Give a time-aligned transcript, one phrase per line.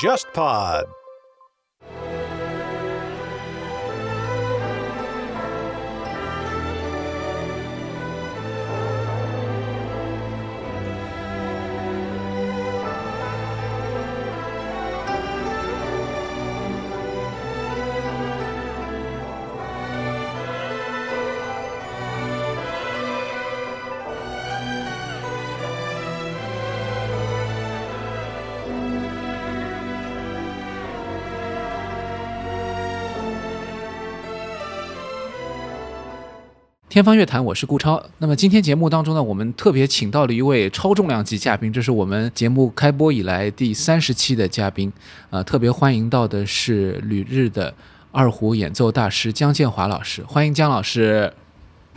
[0.00, 0.99] JustPod。
[36.90, 38.02] 天方乐坛，我是顾超。
[38.18, 44.92] 那么今天节目当中呢，我们特别请到了一位超重量级嘉宾，这是我们节目开播以来第三十期的嘉宾，
[45.30, 47.72] 呃，特别欢迎到的是旅日的
[48.10, 51.32] 二胡演奏大师姜建华老师，欢迎姜老师。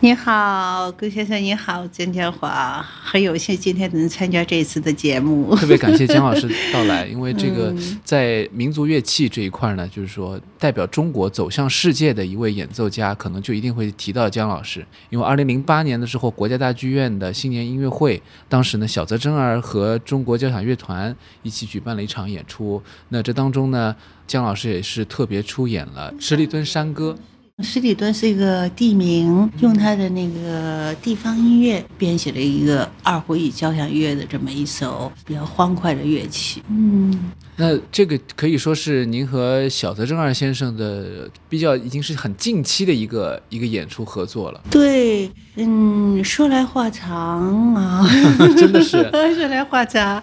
[0.04, 5.56] 你好，顾先生，你好，姜建华，很有幸今天能参加这一次的节目。
[5.56, 7.74] 特别感谢姜老师到来，因为这个
[8.04, 14.86] 在民族乐器这一块呢，就是说代表中国走向世界的一位演奏家，可能就一定会提到姜老师。
[15.10, 23.96] 因为二零零八年的时候，国家大剧院的新年音乐会，当时呢，小泽征儿和中国交响乐团一起举办了一场演出，那这当中呢，
[24.28, 27.16] 姜老师也是特别出演了《十里墩山歌》。
[27.62, 36.64] 十里墩是一个地名，用他的那个地方音乐编写了一个二胡与交响乐的这么一首比较欢快的乐曲。
[36.68, 44.62] 嗯，那这个可以说是您和小泽征二先生的比较已经是很近期的一个一个演出合作了。
[44.72, 48.04] 对，嗯，说来话长啊，
[48.58, 50.20] 真的是 说来话长。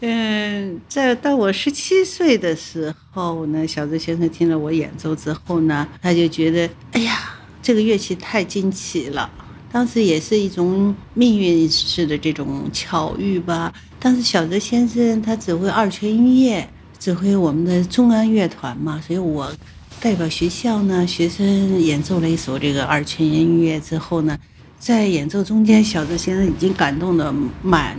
[0.00, 9.30] 嗯，在到我十七岁的时候呢，小泽先生听了我演奏之后呢，他就觉得，哎呀，这个乐器太惊奇了。
[9.72, 13.72] 当时也是一种命运式的这种巧遇吧。
[14.00, 16.66] 当时小泽先生他指挥二泉音乐，
[16.98, 19.52] 指挥我们的中央乐团嘛，所以我
[20.00, 24.38] 代表学校呢，学生演奏了一首这个二泉音乐之后呢，
[24.78, 27.32] 在演奏中间，小泽先生已经感动的
[27.62, 27.96] 满。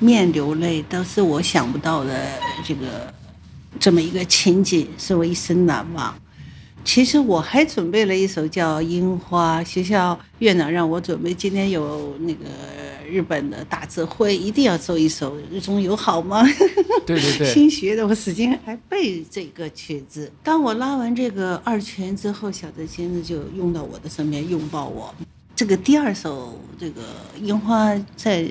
[0.00, 2.26] 面流泪，都是我想不到的
[2.64, 3.14] 这个
[3.78, 6.12] 这么一个情景，是我一生难忘。
[6.84, 11.32] 其实我还准备了一首叫《樱花》，学校院长让我准备。
[11.32, 12.44] 今天有那个
[13.10, 16.46] 日本的大智慧，一定要奏一首《日中友好》吗？
[17.06, 20.30] 对 对对，新学的，我使劲还背这个曲子。
[20.42, 25.12] 当我拉完这个二泉之后，小泽先生就用到我的身边，拥抱我。
[25.56, 27.00] 这个第二首这个
[27.40, 28.44] 樱花在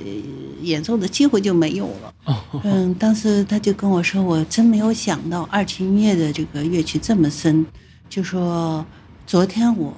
[0.61, 2.43] 演奏的机会就没有了。
[2.63, 7.65] 嗯，当时他就跟我说：“我真没有想到二琴音乐的这个乐曲这么深。”
[8.13, 8.85] 就说
[9.25, 9.91] 昨天我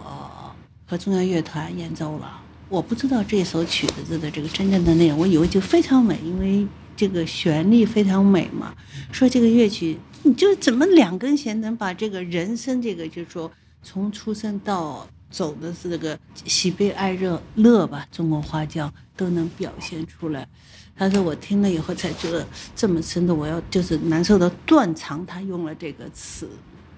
[0.85, 6.65] 和中央乐团演奏了，我不知道这首曲子的这个真正的内容，我以为就非常美，因为
[6.95, 8.73] 这个旋律非常美嘛。
[9.11, 13.51] 说这个乐曲，你就怎么两根弦能把这个人生这个，就是说
[13.83, 15.05] 从出生到。
[15.31, 20.47] 走的是这个喜悲哀乐乐吧，中国花轿都能表现出来。
[20.95, 25.25] 他说我听了以后才觉得这么深的，我要就是难受的断肠。
[25.25, 26.47] 他用了这个词，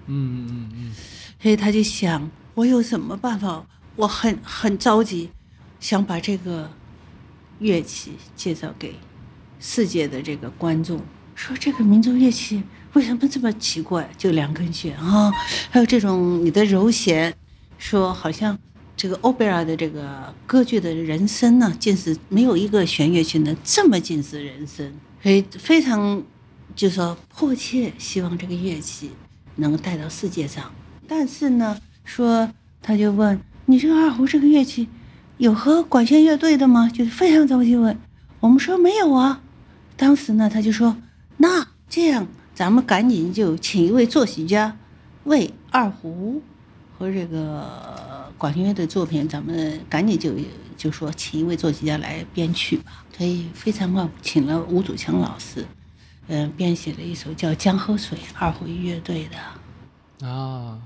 [0.08, 0.92] 嗯嗯嗯，
[1.40, 3.64] 所以他就想我有什么办法？
[3.94, 5.30] 我很很着急，
[5.80, 6.70] 想把这个
[7.58, 8.94] 乐器介绍给
[9.60, 11.00] 世界的这个观众。
[11.34, 12.62] 说这个民族乐器
[12.94, 14.10] 为什么这么奇怪？
[14.16, 15.30] 就两根弦啊，
[15.70, 17.34] 还有这种你的柔弦。
[17.76, 18.58] 说好像
[18.96, 24.92] 这个欧贝尔的这个歌剧的人声呢，竟是没有一个弦乐器能这么近似人声，
[25.22, 26.20] 所以非常
[26.74, 29.12] 就说迫切希望这个乐器
[29.58, 30.64] 能带到世界上。
[31.06, 32.50] 但是呢，说
[32.82, 34.88] 他就问你这个二胡这个乐器
[35.36, 36.88] 有和管弦乐队的吗？
[36.88, 37.96] 就是非常着急问。
[38.40, 39.40] 我们说没有啊。
[39.96, 40.96] 当时呢，他就说
[41.36, 44.76] 那这样咱们赶紧就请一位作曲家
[45.24, 46.42] 为二胡。
[46.98, 50.32] 和这个管弦乐的作品，咱们赶紧就
[50.76, 53.04] 就说请一位作曲家来编曲吧。
[53.16, 55.64] 所以非常快，请了吴祖强老师，
[56.28, 60.26] 嗯，编写了一首叫《江河水》二胡乐队的。
[60.26, 60.78] 啊，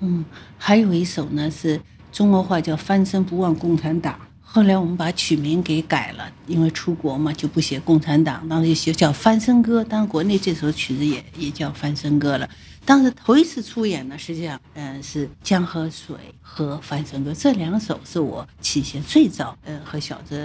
[0.00, 0.24] 嗯，
[0.56, 1.80] 还有一首呢，是
[2.12, 4.14] 中国话叫《翻身不忘共产党》。
[4.40, 9.82] 后来我们把曲名给改了，因为出国嘛就不写共产党，当时就写叫《翻身歌》。
[9.84, 12.48] 当然国内这首曲子也也叫《翻身歌》了。
[12.84, 20.36] 当时头一次出演呢，实际上，嗯，是《江河水》和《翻身歌》这两首是我起先最早，嗯，和小泽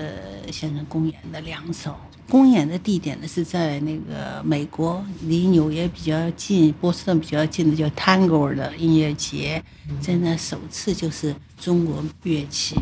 [0.52, 1.96] 先生公演的两首。
[2.30, 9.64] 公演的地点呢是在那个美国，离纽约比较近，波士顿比较近的叫 Tango 的音乐节，
[10.00, 12.76] 在那首次就是中国乐器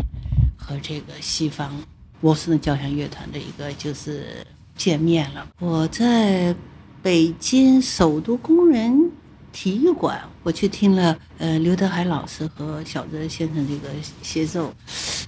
[0.58, 1.72] 和这个西方
[2.20, 4.46] 波士顿交响乐团的一个就是
[4.76, 5.48] 见面了。
[5.60, 6.54] 我在
[7.02, 9.10] 北京首都工人
[9.54, 13.90] 体育馆，我去听了呃刘德海老师和小泽先生这个
[14.22, 14.74] 协奏，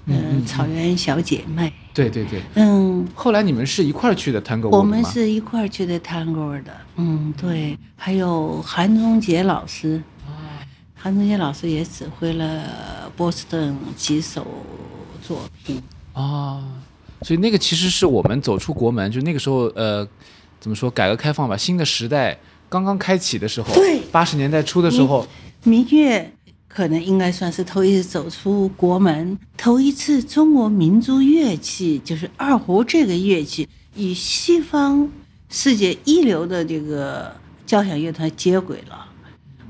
[0.06, 2.42] 嗯，草原小姐妹，对对对。
[2.56, 10.02] 嗯，后来你们是一块儿去的 Tango，我们是一块儿去的 Tango 的，嗯，对，还有韩中杰老师，
[10.96, 14.48] 韩中杰老师也指挥了波士顿几首
[15.22, 15.82] 作品。
[16.14, 16.64] 啊，
[17.24, 20.08] 所以那个其实是我们走出国门，就那个时候，呃，
[20.62, 22.38] 怎么说，改革开放吧，新的时代
[22.70, 25.28] 刚刚开启的时候，对，八十年代初的时候，
[25.64, 26.32] 民乐
[26.70, 35.10] 可能应该算是头一次走出国门，头一次中国民族乐器就是二胡这个乐器与西方
[35.50, 37.36] 世界一流的这个
[37.66, 39.08] 交响乐团接轨了。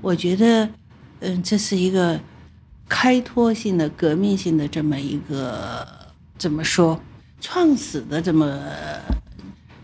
[0.01, 0.69] 我觉得，
[1.22, 2.19] 嗯，这是一个
[2.90, 5.88] 开拓性的、革命性的这么一个
[6.38, 7.00] 怎么说，
[7.40, 8.60] 创始的这么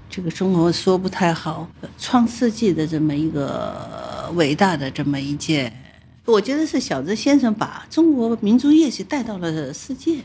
[0.10, 5.74] 这个中国说不太好，创世纪的这么一个伟大的这么一件。
[6.26, 10.18] 我觉得是小泽先生把中国民族乐器带到了世界。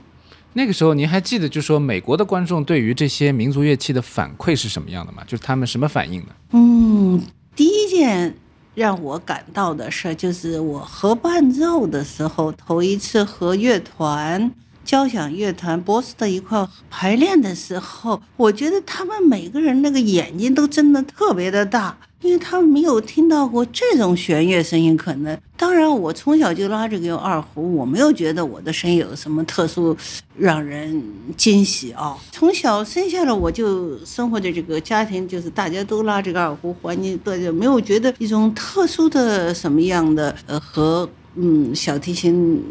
[0.55, 5.23] 那个时候您还记得，就说美国的观众对于这些民族乐器的反馈是什么样的吗？
[5.27, 6.29] 就是他们什么反应呢？
[6.53, 7.23] 嗯，
[7.55, 8.35] 第一件
[8.75, 14.51] 让我感到的事儿，就是我合伴奏的时候，头一次和乐团、
[14.85, 24.97] 交响乐团波士的一块儿排练的时候，我觉得他们每个人那个眼睛都睁得特别的大，因为他们没有听到过这种弦乐声音。
[24.97, 29.97] 可能，当然我从小就拉这个二胡，我没有觉得我的声音有什么特殊
[30.37, 31.03] 让人
[31.37, 32.17] 惊喜啊。
[32.31, 42.63] 从小生下来我就生活在这个家庭，就是大家都拉这个二胡，环境大家没有觉得一种特殊的什么样的呃和嗯小提琴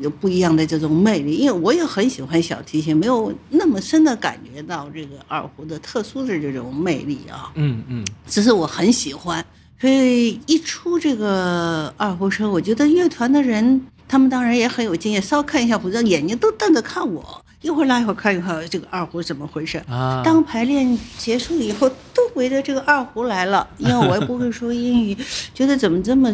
[0.00, 7.50] 有不一样的这种魅力，因为我也很喜欢小提琴，没有那么深的感觉到这个二胡的特殊的这种魅力啊。
[7.54, 9.44] 嗯嗯，只是我很喜欢，
[9.80, 19.78] 所以一出这个二胡声，我觉得乐团的人他们当然也很有经验，稍看一下谱子，眼睛都瞪着看我，一会儿拉一会儿看一会儿这个二胡怎么回事。
[19.88, 25.16] 啊，当排练结束以后，都围着这个二胡来了，因为我也不会说英语，
[25.52, 26.32] 觉得怎么这么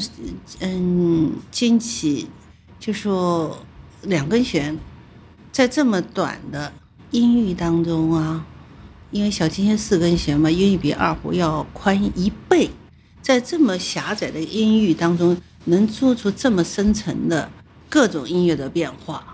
[0.61, 2.27] 嗯惊奇，
[2.83, 3.57] 就说
[4.03, 4.77] 两根弦
[5.53, 6.73] 在这么短的
[7.13, 8.45] 音域当中啊，
[9.13, 12.69] 因为小提琴四根弦嘛，音域比二胡要宽一倍，
[13.23, 15.37] 在这么狭窄的音域当中，
[15.67, 17.49] 能做出这么深沉的
[17.89, 19.25] 各种音乐的变化。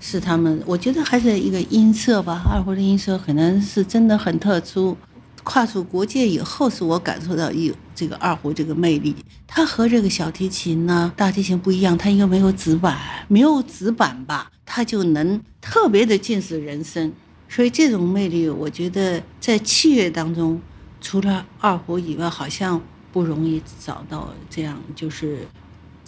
[0.00, 4.96] 是他们，我觉得还是一个音色吧，二胡的音色可能是真的很特殊。
[5.44, 9.14] 跨出国界以后，是我感受到有这个二胡这个魅力。
[9.46, 12.98] 它和这个小提琴呢、大提琴不一样，它应该没有指板，
[13.28, 17.12] 没有指板吧，它就能特别的近似人声。
[17.48, 20.60] 所以这种魅力，我觉得在器乐当中，
[21.00, 22.80] 除了二胡以外，好像
[23.12, 25.46] 不容易找到这样就是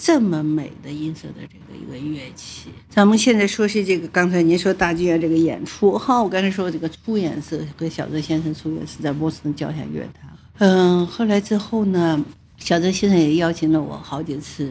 [0.04, 2.68] 这么美的音色的这个一个乐器。
[2.90, 10.30] 咱们现在说是这个，刚才您说大剧院这个演出哈，我刚才说这个初演是和小泽先生初演是在波士顿交响乐团。
[10.58, 12.22] 嗯，后来之后呢，
[12.58, 14.66] 小泽先生也邀请了我好几次，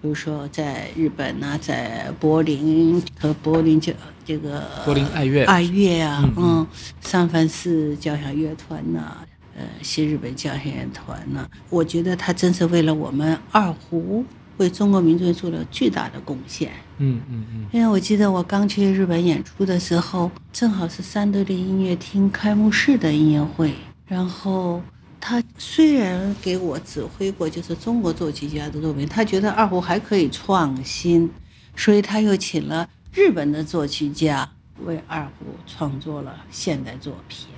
[0.00, 3.92] 比如说在日本呐、在柏林和柏林这
[4.24, 6.64] 这个柏林爱乐爱乐啊，嗯
[7.00, 9.16] 三藩市交响乐团呐、
[9.56, 14.24] 呃，新日本交响乐团呐、我觉得他真是为了我们二胡，
[14.58, 16.72] 为中国民族做了巨大的贡献。
[16.98, 23.74] 嗯嗯嗯，因为我记得我刚去日本演出的时候，正好是三得利音乐厅开幕式的音乐会，
[24.06, 24.80] 然后
[25.20, 31.28] 他虽然给我指挥过就是中国作曲家的作品，他觉得二胡还可以创新，
[31.74, 34.48] 所以他又请了日本的作曲家
[34.84, 37.48] 为二胡创作了现代作品。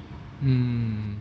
[0.40, 1.16] 嗯，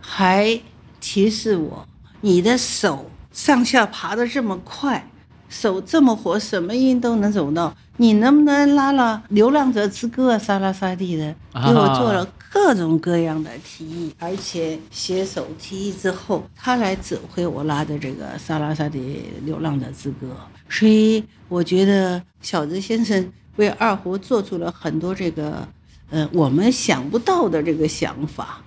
[0.00, 0.60] 还
[1.00, 1.86] 提示我，
[2.20, 5.08] 你的手上下爬的这么快，
[5.48, 18.98] 手这么活，什么音都能走到，你能不能拉拉《流浪者之歌》沙拉沙蒂的，给我做了各种各样的提议，而且携手提议之后，他来指挥我拉的这个沙拉沙蒂
[19.46, 20.26] 《流浪者之歌》，
[20.68, 25.66] 所以我觉得小泽先生为二胡做出了很多这个，
[26.10, 28.60] 呃，我们想不到的这个想法。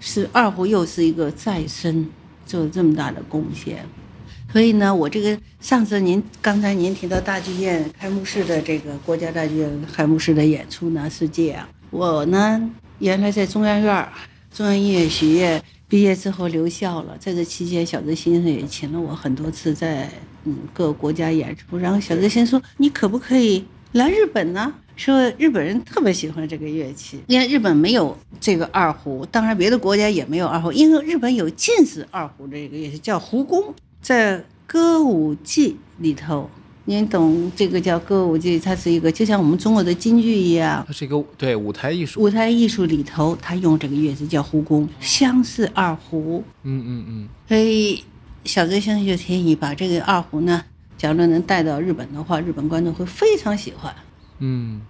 [0.00, 2.08] 是二胡又是一个再生，
[2.46, 3.86] 做了这么大的贡献。
[4.54, 11.68] 所以呢，我这个上次您刚才您提到大剧院开幕式的这个国家大剧院开幕式的演出呢，是这样。
[11.90, 12.70] 我呢
[13.00, 14.08] 原来在中央院
[14.52, 20.08] 中央音乐学院毕业之后留校了，在这期间，小泽先生也请了我很多次在
[20.44, 21.76] 嗯各国家演出。
[21.76, 24.72] 然后小泽先生说：“你可不可以来日本呢？
[24.94, 36.50] 说日本人特别喜欢这个乐器，因为日本没有这个二胡，当然别的国家也没有二胡，因为日本有近似二胡这个乐器叫胡弓，在歌舞伎里头。
[36.84, 42.20] 您懂这个叫歌舞伎，它是一个就像我们中国的京剧一样，它是一个对舞台艺术。
[42.20, 46.44] 舞台艺术里头，它用这个乐器叫胡弓，相似二胡。
[46.64, 47.28] 嗯嗯嗯。
[47.48, 48.04] 所以
[48.44, 50.62] 小泽先生就建议把这个二胡呢，
[50.98, 53.94] 假如能带到日本的话，日本观众会非常喜欢。
[54.40, 54.82] 嗯。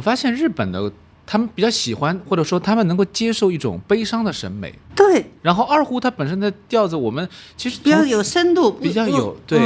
[0.00, 0.90] 我发现日本的
[1.26, 4.74] 他们比较喜欢，或者说他们能够接受一种悲伤的审美。
[4.96, 5.26] 对。
[5.42, 9.60] 然后二胡它本身的调子，我们其实比较有深度，比较有对，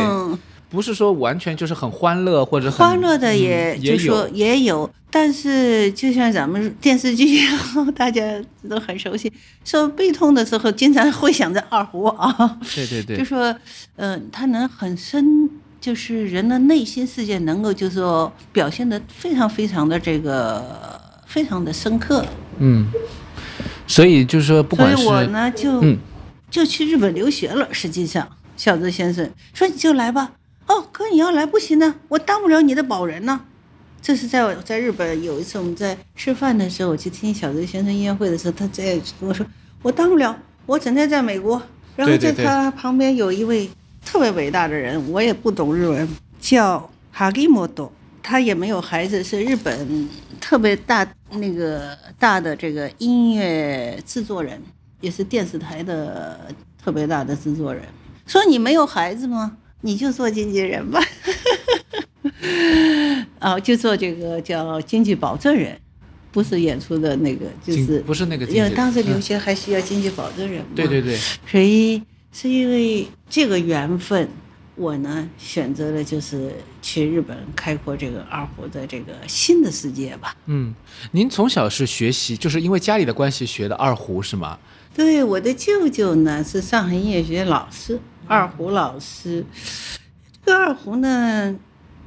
[0.68, 4.90] 不是说完全就是很欢乐或者很欢乐的，也就说也有。
[5.08, 7.24] 但是就像咱们电视剧，
[7.94, 8.20] 大家
[8.68, 9.32] 都很熟悉，
[9.64, 12.58] 说悲痛的时候经常会想着二胡啊。
[12.74, 13.18] 对对对。
[13.18, 13.54] 就说，
[13.94, 15.48] 嗯，它能很深。
[15.84, 22.24] 就是人的内心世界能够，就是说表现的非常非常的这个非常的深刻。
[22.56, 22.86] 嗯，
[23.86, 25.84] 所以就是说，不管是我呢，就
[26.50, 27.68] 就去日本留学了。
[27.70, 28.26] 实际上，
[28.56, 30.32] 小泽先生说你就来吧。
[30.68, 33.42] 哦，哥你要来不行呢，我当不了你的保人呢。
[34.00, 39.44] 这是在在日本有一次我们在吃饭的时候，我去听小泽先生音乐会的时候，他在跟我说，
[39.82, 41.62] 我当不了，我整天在美国。
[41.94, 43.68] 然后在他旁边有一位。
[44.04, 46.08] 特别伟大的人，我也不懂日文，
[46.40, 47.92] 叫哈基莫多，
[48.22, 50.08] 他也没有孩子，是日本
[50.40, 54.60] 特别大那个大的这个音乐制作人，
[55.00, 56.38] 也是电视台的
[56.82, 57.82] 特别大的制作人。
[58.26, 59.56] 说你没有孩子吗？
[59.80, 61.02] 你就做经纪人吧，
[63.40, 65.76] 哦，就做这个叫经济保证人，
[66.30, 70.68] 不是演出的那个，就是不是那个，因为当时留学还需要经济保证人嘛。
[70.74, 71.18] 对对对，
[71.50, 72.02] 所以。
[72.36, 74.28] 是因为这个缘分，
[74.74, 80.36] 我呢选择了就是去日本开阔这个二胡的这个新的世界吧。
[80.46, 80.74] 嗯，
[81.12, 84.58] 您从小是学习，就是因为家里的关系学的二胡是吗？
[84.96, 89.46] 对，我的舅舅呢是上海音乐学院老师，二胡老师。
[90.44, 91.56] 这个二胡呢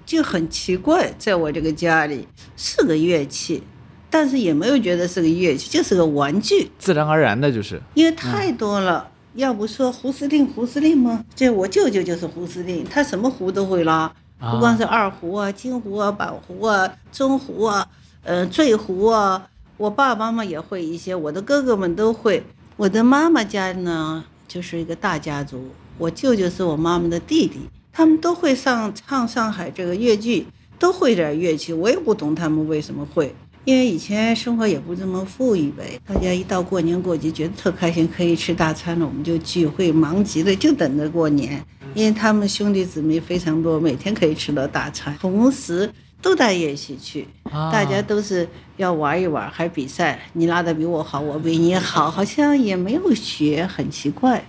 [0.06, 3.64] 就很奇怪，在我这个家里是个乐器，
[4.10, 9.12] 但是也没有觉得是个乐器，就是个玩具，自然而然的就是，因为太多了。
[9.38, 11.24] 要不说胡司令，胡司令吗？
[11.36, 17.88] 这我舅舅就是胡司令，他什么胡都会拉，不光是二胡啊、金胡啊、板胡啊、中胡啊、
[18.24, 19.48] 呃、坠胡啊。
[19.78, 22.44] 我爸爸妈妈也会一些，我的哥哥们都会。
[22.78, 27.60] 我的妈妈家呢，就是一个大家族，我舅舅是我妈妈的弟弟，
[27.94, 30.48] 他们都会上唱上海这个越剧，
[30.80, 33.36] 都会点乐器，我也不懂他们为什么会。
[33.68, 41.62] 因为以前生活也不这么富裕呗，大家一到过年过节觉得特开心，可以吃大餐了，我们就聚会，忙极了就等着过年。
[41.94, 47.28] 因为他们兄弟姊妹非常多，每天可以吃到大餐，同时都带乐器去，
[47.70, 48.48] 大家都是
[48.78, 54.42] 要玩一玩，还比赛，你拉的比我好，我比你好，好像也没有学，很奇怪。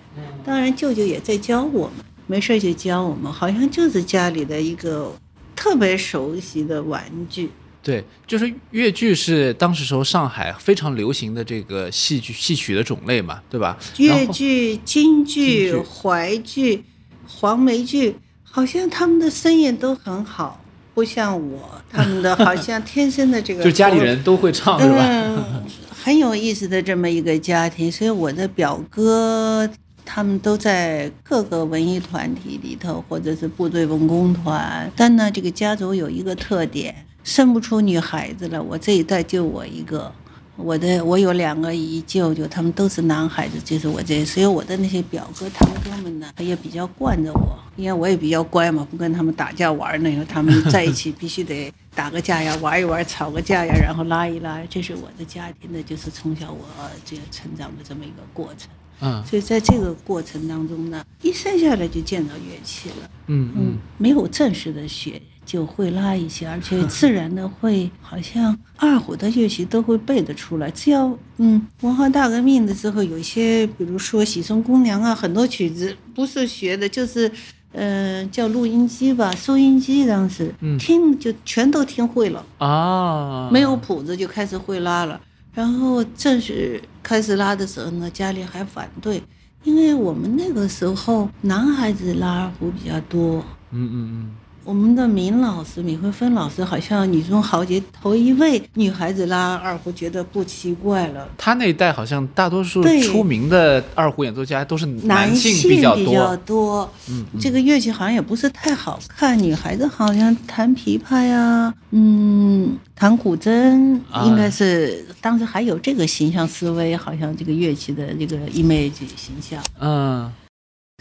[0.44, 5.12] 当然舅舅也在教我们，没事就教我们，好像就是家里的一个
[5.56, 7.50] 特别熟悉的玩具。
[7.88, 13.78] 对，就是越剧是当时时候上海非常流行的这个戏剧戏曲的种类嘛，对吧？
[13.96, 16.84] 越剧、京剧、淮剧、
[17.26, 23.64] 黄梅剧，好像他们的声音都很好，不像我，他们的好像 天生的这个。
[23.64, 24.98] 就家里人都会唱是吧？
[25.08, 29.66] 嗯，很有意思的这么一个家庭，所以我的表哥
[30.04, 34.92] 他们都在各个文艺团体里头，或者是部队文工团。
[34.94, 36.94] 但呢，这个家族有一个特点。
[37.28, 40.10] 生不出女孩子了，我这一代就我一个，
[40.56, 56.64] 我的我有两个姨舅舅，他们都是男孩子，就是我这，所以我的那些表哥堂哥们呢，也比较惯着我，因为我也比较乖嘛，不跟他们打架玩呢，因为他们在一起必须得打个架呀，玩一玩，吵个架呀，然后拉一拉，这是我的家庭的，就是从小我
[57.04, 58.70] 这个成长的这么一个过程。
[59.00, 59.22] 嗯。
[59.26, 63.10] 所以在这个过程当中呢，一生下来就见到乐器了。
[63.26, 63.54] 嗯嗯。
[63.56, 70.70] 嗯，没有正式的学就会拉一些，而 且自然的会，好像二胡的乐器都会背得出来。
[70.70, 77.32] 只要嗯，文化大革命的时候，有一些比如说《喜送姑娘》啊，很多曲子不是学的，就是。
[77.72, 85.20] 嗯、叫录音机吧，收音机当时、嗯听就全都听会了，啊，没有谱子就开始会拉了。
[85.52, 89.22] 然后正式开始拉的时候呢，家里还反对，
[89.64, 94.30] 因为我们那个时候男孩子拉二胡比较多，嗯嗯嗯
[94.68, 101.26] 我们的闵老师、闵慧芬老师好像女中豪杰头一位女孩子拉二胡，觉得不奇怪了。
[101.38, 106.86] 她那一代好像大多数出名的二胡演奏家都是男性比较较多。
[107.08, 119.64] 嗯嗯这个乐器好像也不是太好看，女孩子好像弹琵琶呀，嗯，弹古筝，啊应该是当时还有这个形象思维，好像这个乐器的这个 image 形象。
[119.80, 120.30] 嗯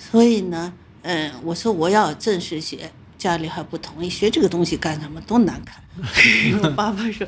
[0.01, 0.71] 所以呢，
[1.01, 5.19] 嗯，我说我要正式学，家里还不同意，学这个东西干什么？
[5.21, 5.83] 多难看。
[6.61, 7.25] 我爸爸说，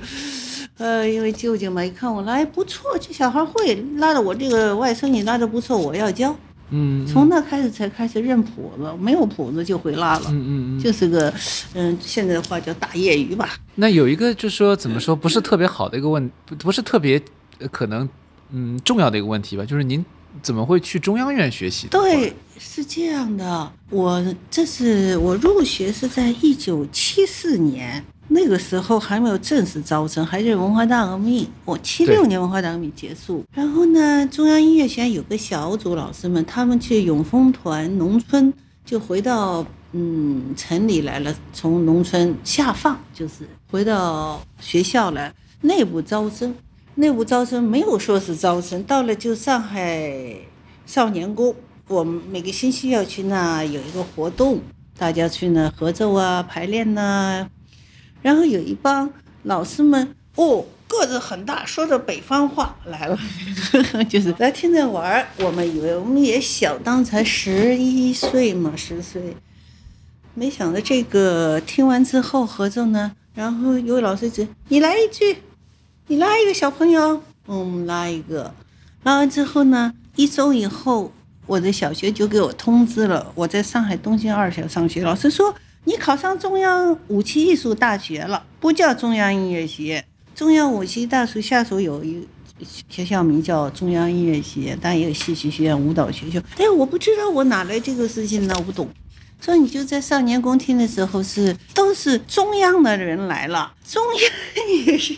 [0.78, 6.36] 呃，因为舅舅嘛，一看我拉，哎，不错，这小孩会拉的，我这个外孙女拉的不错，我要教。
[6.72, 10.80] 嗯，从那开始才开始认谱子，没有谱子就会拉了，嗯嗯嗯。
[10.80, 11.34] 就是个，
[11.74, 13.58] 嗯，现在的话叫大业余吧。
[13.74, 17.20] 那有一个就是说怎么说不是特别好的一个问，不不是特别
[17.58, 18.08] 呃可能
[18.52, 20.06] 嗯重要的一个问题吧，就是您
[20.42, 21.88] 怎么会去中央院学习？
[21.88, 31.48] 对，是这样的，我这是我入学是在一九七四年，那个时候还没有正式招生，还是文化大革命。
[31.66, 38.54] 我七六年文化大革命结束，然后呢，中央音乐学院有个小组老师们，他们去永丰团农村，
[38.86, 46.56] 就回到嗯城里来了，从农村下放，就是回到学校来内部招生。
[47.00, 50.36] 内部招生没有说是招生，到了就上海
[50.86, 51.56] 少年宫，
[51.88, 54.60] 我们每个星期要去那有一个活动，
[54.98, 57.48] 大家去那合奏啊、排练呐、
[58.22, 59.10] 然后有一帮
[59.44, 63.18] 老师们，哦，个子很大，说着北方话来了，
[64.10, 65.26] 就是来听着玩儿。
[65.38, 69.38] 我们以为我们也小，当才十一岁嘛，十岁。
[70.34, 75.38] 没想到这个听完之后合奏呢，然后有位老师指你来一句，
[76.12, 78.52] 你拉一个小朋友，嗯，拉一个，
[79.04, 81.12] 拉完之后呢，一周以后，
[81.46, 92.28] 我的小学就给我通知了，我在上海东京二小上学，老师说你考上中央武器艺术大学了，不叫中央音乐学院，中央武器大学下属有一
[92.90, 96.40] 学校名叫中央音乐学院，但也有戏曲学院、舞蹈学校。
[96.58, 98.56] 哎，我不知道我哪来这个事情呢？
[98.58, 98.90] 我不懂。
[99.40, 105.14] 说你就在少年宫听的时候是都是中央的人来了，中央也是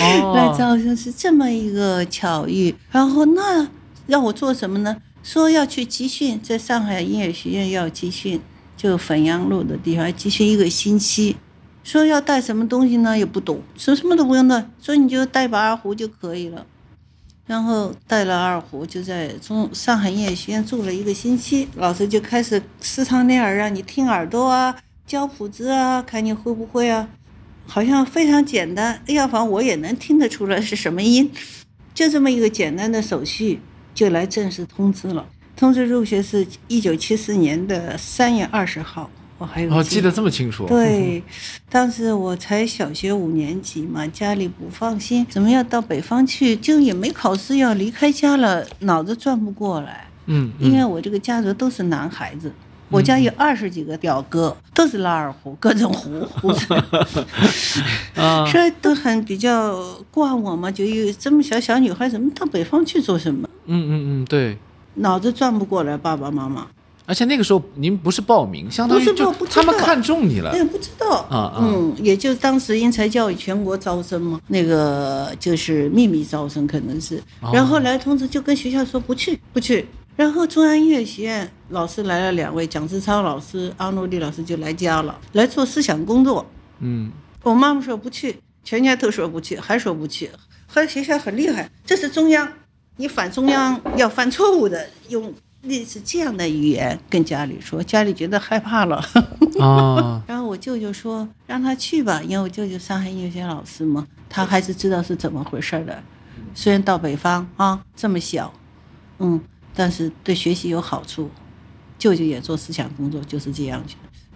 [0.00, 2.74] 哦来招生，是这么一个巧遇。
[2.90, 3.68] 然后那
[4.06, 4.96] 让我做什么呢？
[5.22, 8.40] 说要去集训，在上海音乐学院要集训，
[8.76, 11.36] 就汾阳路的地方集训一个星期。
[11.82, 13.18] 说要带什么东西呢？
[13.18, 16.64] 也不懂，说什么都不用带，说你就带把二胡就可以了。
[17.46, 27.08] 然后带了二胡，就在中上海音乐学院住了一个星期，老师就开始时常练耳，让你听耳朵啊，教谱子啊，看你会不会啊，
[27.66, 29.00] 好像非常简单。
[29.06, 31.30] 哎呀，反正我也能听得出来是什么音，
[31.94, 33.60] 就这么一个简单的手续，
[33.94, 35.26] 就来正式通知了。
[35.54, 40.66] 通知入学是一九七四年的三月二十号，我还有哦，记得这么清楚。
[40.66, 41.22] 对，
[41.68, 46.56] 当时我才小学五年级嘛，家里不放心，怎么要到北方去？
[46.56, 50.06] 就也没考试，要离开家了，脑子转不过来。
[50.26, 52.50] 嗯，因为嗯我这个家族都是男孩子，
[52.88, 56.74] 我家有二十几个表哥，都是拉二胡，各种胡胡子，
[58.16, 59.78] 啊，所以都很比较
[60.10, 60.70] 惯我嘛。
[60.70, 63.48] 就有这么小小女孩，怎么到北方去做什么？
[63.66, 64.56] 嗯嗯嗯，对。
[64.94, 66.66] 脑子转不过来，爸爸妈妈。
[67.06, 70.64] 而且那个时候您不是报名，相当于就他们看中你了哎，。
[70.64, 77.16] 不知道啊啊嗯，也就当时英才教育全国招生嘛，那个就是秘密招生，可能是。
[77.40, 79.86] 哦然后来通知，就跟学校说不去，不去。
[80.16, 86.44] 然后中央音乐学院老师来了两位，蒋志超老师、阿诺丽老师就来家了，来做思想工作。
[86.80, 90.28] 嗯我妈妈说不去，全家都说不去，还说不去。
[90.66, 92.48] 后来学校很厉害，这是中央，
[92.96, 95.32] 你反中央要犯错误的，用
[95.66, 98.96] 类似这样的语言跟家里说，家里觉得害怕了。
[99.60, 106.02] 啊， 然后我舅舅说让他去吧，因为我舅舅上海音乐学院老师嘛，他还是知道是怎么回事儿的，
[106.54, 108.52] 虽然到北方啊这么小，
[109.18, 109.40] 嗯，
[109.74, 111.30] 但是对学习有好处。
[111.98, 113.82] 舅舅也做思想工作，就是这样，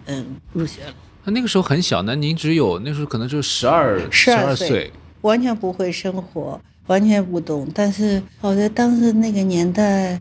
[0.05, 0.93] 嗯，入学了。
[1.23, 4.91] 他那个时候很小那，您只有那时候可能就十二十二岁，
[5.21, 7.69] 完全不会生活，完全不懂。
[7.75, 10.19] 但是好在当时那个年代，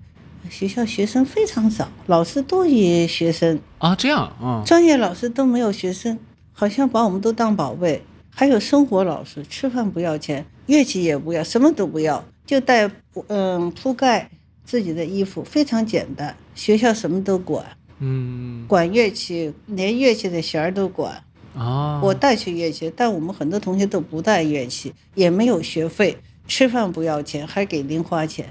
[0.50, 6.18] 学校学生非常少，老师多于学生啊，这样啊，专业老师都没有学生，
[6.52, 8.02] 好像把我们都当宝贝。
[8.32, 12.90] 还有生活老师，吃饭不要钱，乐器也不要，什么都不要，就带
[13.28, 14.30] 嗯铺盖
[14.64, 16.36] 自己的衣服，非常简单。
[16.54, 17.64] 学校什么都管，
[17.98, 21.22] 嗯，管乐器，连乐器的弦儿都管。
[21.56, 28.48] 啊，我带去乐器，但我们很多同学都不带乐器，也没有学费，吃饭不要钱，还给零花钱。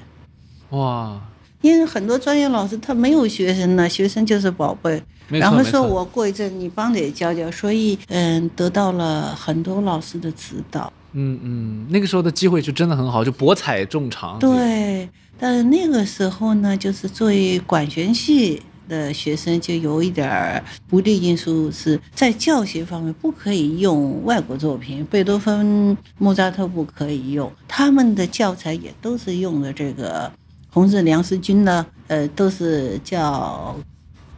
[0.71, 1.28] 哇，
[1.61, 5.01] 因为很多专业老师他没有学生呢，学生就是宝贝。
[5.27, 10.91] 然后说我过一阵你帮着也教教，所以嗯，得到了很多老师的指导。
[11.11, 14.39] 嗯嗯，那个时候的机会就真的很好，就博采众长。
[14.39, 30.31] 对，但是那个时候呢，就是作为管弦系的学生，就有一点儿不利因素是在教学方面不可以用外国作品，贝多芬、莫扎特不可以用，他们的教材也都是用的这个
[30.69, 33.75] 红色梁思军呢，呃，都是叫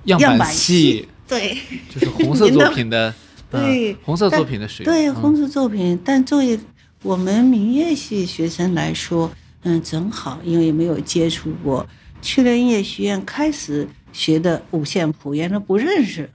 [0.05, 1.57] 样样板戏对。
[1.89, 3.13] 就是红色作品的，
[3.51, 3.93] 对。
[3.93, 4.93] 嗯红色作品的使用。
[4.93, 5.15] 对嗯。
[5.15, 6.59] 红色作品，但作为
[7.03, 9.31] 我们民乐系学生来说，
[9.63, 11.85] 嗯，正好，因为没有接触过，
[12.21, 16.29] 去了音乐学院开始学的五线谱，原来不认识，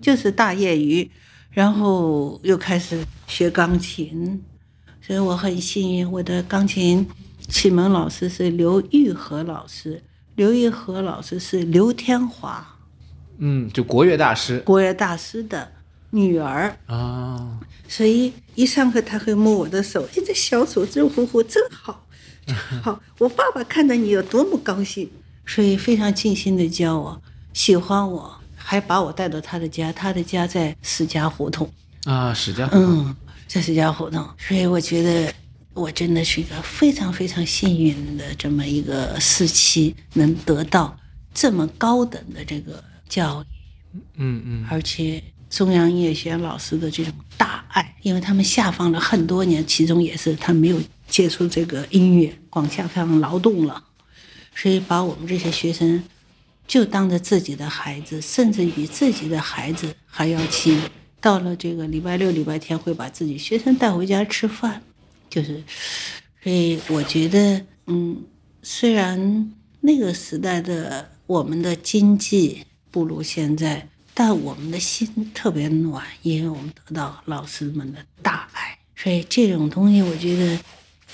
[0.00, 1.08] 就是大业余，
[1.50, 4.40] 然后又开始学钢琴，
[5.00, 7.06] 所以我很幸运，我的钢琴
[7.48, 10.02] 启蒙老师是刘玉和老师，
[10.36, 12.66] 刘玉和老师是刘天华。
[13.38, 14.60] 嗯，就国乐大师。
[14.60, 15.72] 国乐大师的
[16.10, 16.76] 女儿。
[16.86, 22.06] 啊，所以一上课他会摸我的手，哎，这小手真乎乎，真好，
[22.46, 23.00] 真好。
[23.18, 25.10] 我爸爸看到你有多么高兴，
[25.44, 27.20] 所以非常尽心的教我，
[27.52, 31.70] 喜欢我，还把我带到他的家，他的家在史家胡同，
[32.04, 33.14] 啊，史家，嗯，
[33.48, 35.32] 在史家胡同，所以我觉得
[35.74, 40.96] 我真的是一个非常非常幸运的这么一个时期，能得到
[41.32, 43.98] 这么高等的这个教育。
[44.16, 53.82] 嗯嗯，而且中央音乐学院老师的这种大爱，因为他们下放了很多年，其中也是他没有接触这个音乐，光下放劳动了，
[54.54, 56.02] 所以把我们这些学生
[56.66, 60.78] 就当着自己的孩子，甚至比自己的孩子还要亲。
[61.20, 64.82] 到了这个礼拜六、礼拜天，会把自己学生带回家吃饭，
[65.32, 65.64] 就是，
[66.42, 68.22] 所以我觉得，嗯，
[68.62, 80.58] 虽然那个时代的我们的经济不如现在，但我们的心特别暖，因为我们得到老师们的大爱，所以这种东西，我觉得，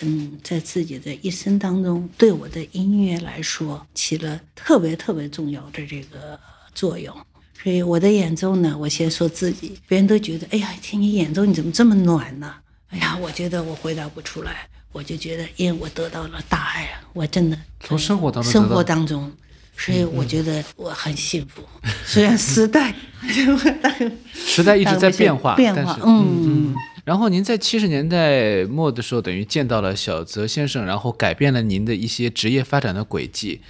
[0.01, 6.37] 嗯，在自己的一生当中，对我的音乐来说起了特别特别重要的这个
[6.75, 7.17] 作用。
[7.63, 12.57] 所以我的演奏呢，我先说自己，别人都觉得，哎呀，听你演奏你怎么这么暖呢？
[12.91, 19.31] 哎呀，我觉得我回答不出来，我就觉得，因为我得到了大爱啊，我真的从生活当中生活当中，
[19.77, 21.63] 所以我觉得我很幸福。
[22.07, 22.95] 虽然时代，
[24.33, 26.75] 时代一直在变化，变化嗯，
[27.05, 33.61] 然后您在七十年代末的时候，等于见到了小泽先生，然后改变了您的一些职业发展的轨迹。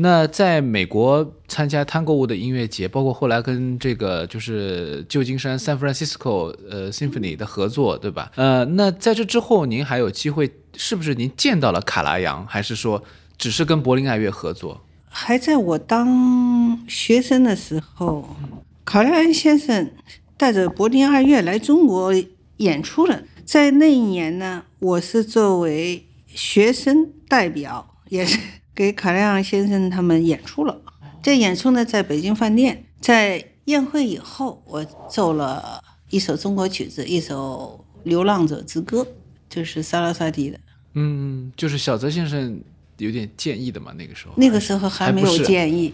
[0.00, 8.30] 那在美国参加 Tango 的音乐节，包括后来跟这个就是旧金山 San Francisco 呃 Symphony 的合作，对吧？
[8.36, 13.02] 呃，那在这之后，您还有机会，是不是您见到了卡拉扬，还是说
[13.36, 14.80] 只是跟柏林爱乐合作？
[15.08, 18.36] 还在我当学生的时候，
[18.84, 19.90] 卡莱安先生
[20.36, 22.14] 带着柏林爱乐来中国
[22.58, 23.24] 演出了。
[23.44, 28.38] 在那一年呢，我是作为学生代表，也是
[28.78, 30.80] 给卡莱昂先生他们演出了。
[31.20, 39.02] 这演出呢，在北京饭店，在宴会以后，我奏了一首中国曲子，一首《流浪者之歌》，
[39.50, 40.60] 就是萨拉萨蒂的。
[40.94, 42.60] 嗯，就是小泽先生
[42.98, 44.34] 有点建议的嘛，那个时候。
[44.36, 45.92] 那个时候还没有建议，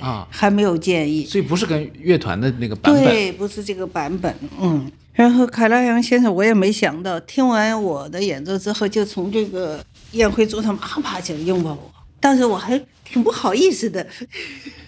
[0.00, 1.24] 啊，还没有建议。
[1.24, 3.04] 所以不是跟乐团的那个版本。
[3.04, 4.90] 对，不是这个版本，嗯。
[5.12, 11.91] 然后卡拉扬先生，我也没想到，听完我的演奏之后，就从这个宴会桌上啪啪起来拥抱我。
[12.22, 14.06] 当时我还挺不好意思的，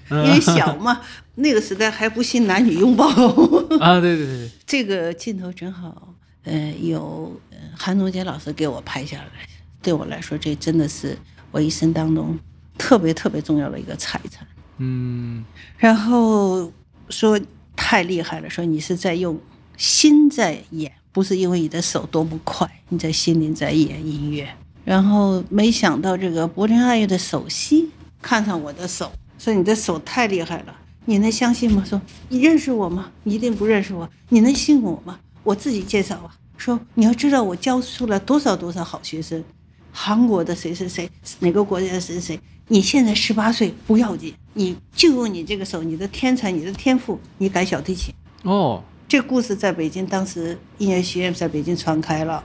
[0.08, 1.02] 因为小嘛，
[1.34, 3.06] 那个时代还不兴男女拥抱。
[3.80, 9.46] 啊，对对对对，这个镜头正好，呃，有呃韩中杰老师给我拍下来，
[9.82, 11.18] 对我来说，这真的是
[11.50, 12.38] 我一生当中
[12.78, 14.46] 特别特别重要的一个财产。
[14.78, 15.44] 嗯
[15.76, 16.72] 然后
[17.10, 17.38] 说
[17.74, 19.38] 太厉害了，说你是在用
[19.76, 24.48] 心在演，不是因为你的手多么快，你在心里在演音乐。
[24.84, 31.82] 然后没想到这个柏林爱乐的首席看上我的手，说你的手太厉害了，你能相信吗？
[31.86, 33.10] 说你认识我吗？
[33.22, 35.18] 你一定不认识我，你能信我吗？
[35.42, 36.30] 我自己介绍啊。
[36.56, 39.42] 说你要知道我教出了多少多少好学生，
[39.90, 42.40] 韩国的谁谁谁，哪个国家的谁谁谁。
[42.68, 48.14] 你现在十八岁不要紧，你就用你这个手，你的天才，你的天赋，你改小提琴。
[48.44, 52.42] 哦，这故事在北京当时音乐学院在北京传开了，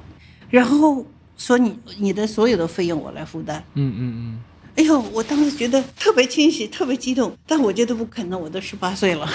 [0.50, 1.06] 然后
[1.40, 3.64] 说你你的所有的费用我来负担。
[3.74, 4.40] 嗯嗯嗯，
[4.76, 9.28] 哎呦，我当时觉得特别惊喜，特别激动，但我觉得不可能，我都十八岁了。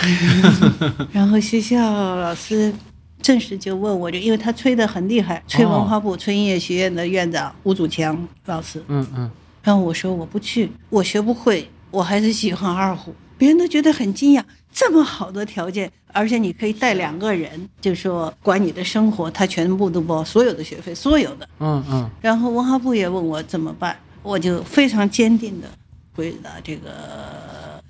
[1.10, 1.80] 然后学校
[2.16, 2.72] 老师
[3.20, 8.80] 正式就问我，就因为他吹得很厉害，吹文化部、吹音乐学院的院长吴祖强老师。
[8.88, 9.30] 嗯嗯，
[9.62, 13.14] 然后我说我不去，我学不会，我还是喜欢二胡。
[13.44, 21.46] 别人都觉得很惊讶，这么好的条件，而且你可以带两个人，就说管你的生活，他全部都包，所有的学费，所有的。
[21.60, 25.68] 嗯嗯，然后文化部也问我怎么办，我就非常坚定的
[26.16, 27.82] 回答这个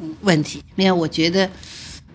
[0.00, 1.46] 嗯问题，因为我觉得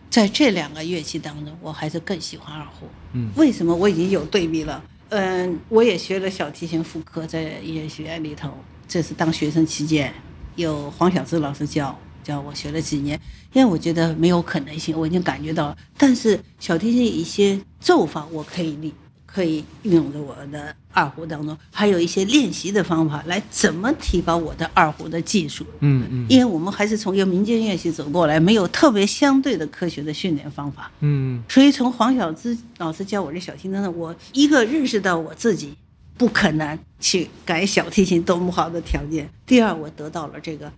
[0.09, 2.87] 在这两个乐器当中，我还是更喜欢二胡。
[3.13, 3.75] 嗯为什么？
[3.75, 4.83] 我已经有对比了。
[5.09, 8.49] 嗯，我也学了小提琴副科，在音乐学院里头，
[8.87, 10.11] 这是当学生期间，
[10.55, 11.95] 有黄小志老师教
[12.27, 13.17] 教我学了几年，
[13.53, 15.77] 因为我觉得没有可能性，我已经感觉到了。
[15.97, 18.93] 但是小提琴一些奏法我可以立，
[19.25, 25.65] 可以运用在我的二胡当中，还有一些练习的方法来怎么提高我的二胡的技术。
[25.79, 30.91] 嗯嗯因为我们还是从一个民间乐器走过来，没有特别相对的科学的训练方法。
[30.99, 35.73] 嗯所以从黄小芝老师教我这小提琴呢，我一个认识到我自己
[36.17, 40.69] 不可能去改小提琴多么好的条件；第二，我得到了这个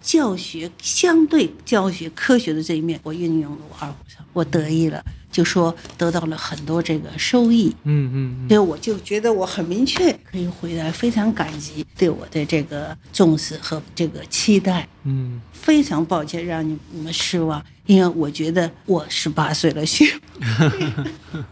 [0.00, 7.74] 教学相对教学科学的这一面，我运用了我二胡上，我得意了，就说得到了很多这个收益。
[7.84, 14.88] 嗯嗯所以我就觉得我很明确可以回来，非常感激对我的这个重视和这个期待。
[15.04, 20.06] 嗯非常抱歉让你你们失望，因为我觉得我十八岁了，学
[20.40, 21.44] 嗯。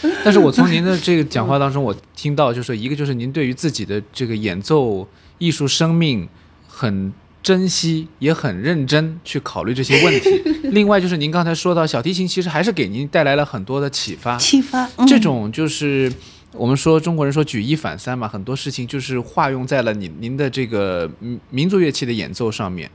[0.24, 5.06] 但是我从您的这个讲话当中，我听到就是一个就是您对于自己的这个演奏
[5.38, 6.26] 艺术生命
[6.68, 7.12] 很
[7.48, 10.28] 珍惜，也很认真去考虑这些问题。
[10.68, 14.36] 另外就是您刚才说到小提琴，其实还是给您带来了很多的启发。
[14.36, 14.86] 启发。
[14.98, 16.12] 嗯这种就是
[16.52, 22.90] 我们说中国人说举一反三嘛，很多事情就是化用在了您您的这个民民族乐器的演奏上面。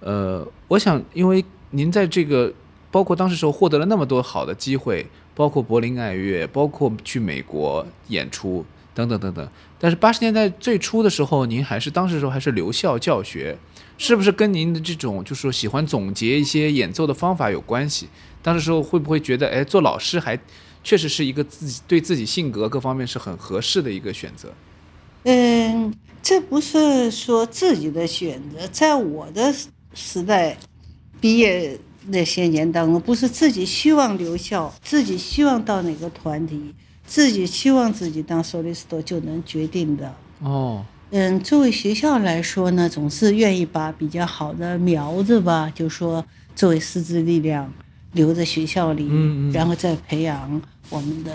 [0.00, 2.52] 呃，我想，因为您在这个
[2.90, 8.66] 包括当时时候获得了那么多好的机会，包括柏林爱乐，包括去美国演出
[8.98, 9.48] 等等等等。
[9.78, 13.56] 但是八十年代最初的时候，您还是当时时候还是留校教学，
[13.96, 18.08] 是不是跟您的这种就是说喜欢总结一些演奏的方法有关系？
[18.42, 20.36] 当时时候会不会觉得，哎，做老师还
[20.82, 24.52] 确实是一个自己对自己性格各方面是很合适的一个选择？
[25.24, 30.56] 嗯，这不是说自己的选择，在我的时时代
[31.20, 36.74] 毕业那些年当中，不是自己希望留校，自己希望到哪个团体，
[37.08, 40.14] 自己期望自己当 solist 就能决定的。
[40.42, 46.22] 哦，嗯，作为学校来说呢，总是愿意把比较好的苗子吧，就说
[46.54, 47.72] 作为师资力量
[48.12, 51.32] 留在学校里，嗯嗯然后再培养我们的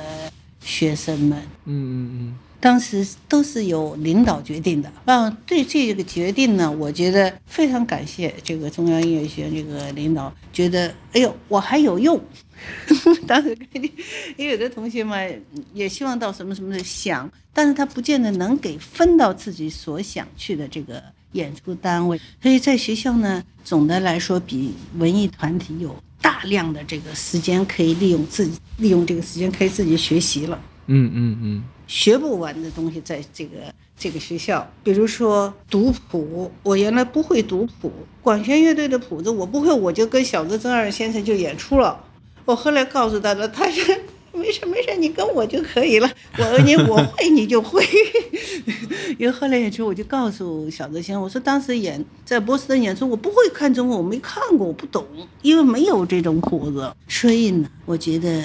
[0.62, 1.40] 学生们。
[1.66, 4.90] 嗯嗯嗯当时都是由领导决定的。
[5.04, 12.18] 嗯，对这个决定呢，我觉得非常感谢这个中央音乐学院这个领导，觉得哎呦我还有用。
[13.28, 13.92] 当时肯定，
[14.38, 15.18] 也有的同学嘛
[15.74, 21.02] 也希望到什么什么的想，但是他不见得能给分到自己所想去的这个
[21.34, 22.20] 演出单位。
[22.42, 30.62] 所以在学校呢，总的来说比文艺团体有大量的这个时间可以利用自己，利用这个时间可以自己学习了。
[30.88, 42.04] 嗯嗯嗯学不完的东西，在这个这个学校，比如说读谱，我原来不会读谱，管弦乐队的谱子我不会，我就跟小泽征二先生就演出了。
[42.46, 43.96] 我后来告诉他的，他说
[44.34, 47.86] 没事没事，你跟我就可以了，我你 我会你就会。
[49.20, 55.06] 因为后来演出，我就告诉小泽先，我说当时演在波士顿演出，我不会看中文，我没看过，我不懂，
[55.42, 58.44] 因为没有这种谱子，所以呢，我觉得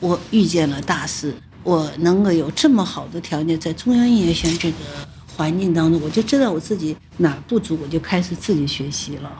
[0.00, 1.34] 我遇见了大师。
[1.64, 4.76] 我能够有这么好的条件，在中央音乐学院这个
[5.34, 9.32] 环境当中，我就知道我自己哪不足，我就开始自己学习了。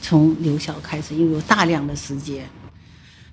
[0.00, 2.48] 从留校开始，因为有大量的时间，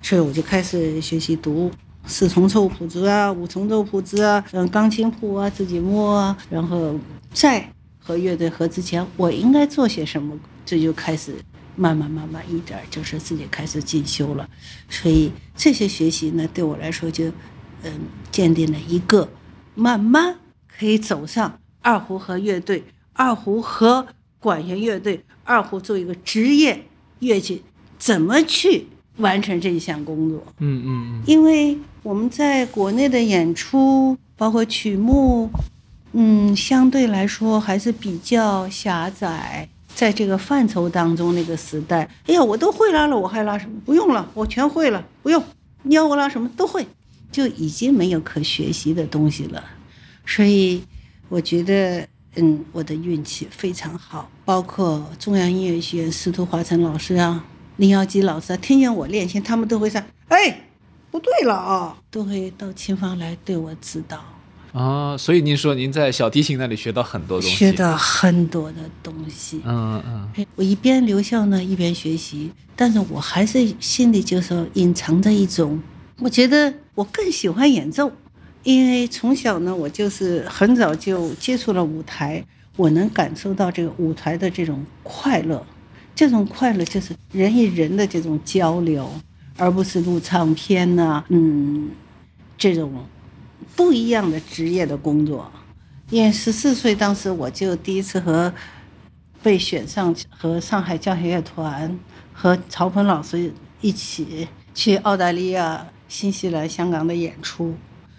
[0.02, 1.70] 所以我就开始学习读
[2.06, 6.98] 四重奏谱子啊、五重奏谱子啊、嗯钢琴谱啊，自己摸啊，然后
[7.32, 11.34] 在和乐队合之前，我应该做些什么，这就开始
[11.76, 14.48] 慢慢慢慢一点就是自己开始进修了。
[14.88, 17.30] 所以这些学习呢，对我来说就。
[17.82, 17.90] 嗯，
[18.30, 19.26] 奠定了一个
[19.74, 20.36] 慢慢
[20.68, 22.84] 可以走上二胡和乐队，
[23.14, 24.06] 二胡和
[24.38, 26.84] 管弦乐队，二胡做一个职业
[27.20, 27.62] 乐器，
[27.98, 28.88] 怎么去
[29.20, 30.42] 完成这一项工作？
[30.58, 35.48] 嗯嗯因为我们在国内的演出，包括曲目，
[36.12, 39.68] 嗯，相对来说还是比较狭窄。
[39.92, 43.78] 在这个范畴当中，那个时代，哎呀，我都会拉了，我还拉什么？
[43.84, 45.42] 不用了，我全会了，不用。
[45.82, 46.86] 你要我拉什么都会，
[47.30, 49.62] 就已经没有可学习的东西了。
[50.24, 50.82] 所以，
[51.28, 52.06] 我觉得，
[52.36, 57.44] 嗯，我的运气非常好，包括中央音乐学院司徒华成老师啊、
[57.80, 60.64] 林耀基老师啊，听见我练琴，他们都会说：“哎，
[61.10, 64.22] 不对了啊！”都会到琴房来对我指导，
[64.74, 69.62] 嗯，啊，所以您说您在小提琴那里学到很多东西，学到很多的东西。
[69.64, 75.82] 嗯嗯哎我一边留校呢，一边学习，但是我还是心里就是隐藏着一种，
[76.18, 78.12] 我觉得我更喜欢演奏，
[78.62, 82.44] 因为从小呢，我就是很早就接触了舞台，
[82.76, 85.64] 我能感受到这个舞台的这种快乐，
[86.20, 89.10] 这种快乐就是人与人的这种交流，
[89.56, 91.88] 而不是录唱片呐、嗯，
[92.58, 92.92] 这种
[93.74, 95.50] 不一样的职业的工作。
[96.10, 98.52] 因为十四岁当时我就第一次和
[99.42, 101.98] 被选上和上海交响乐团
[102.34, 107.74] 和曹鹏老师一起去澳大利亚、新西兰、香港的演出，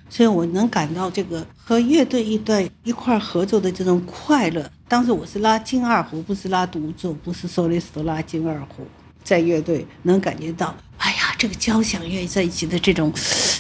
[0.10, 4.72] 所以我能感到这个和乐队一段一块合作的这种快乐。
[4.92, 8.86] 当时我是拉京二胡，不是拉独奏，不是 solist 拉京二胡，
[9.24, 13.10] 在乐队能感觉到，哎呀，这个交响乐在一起的这种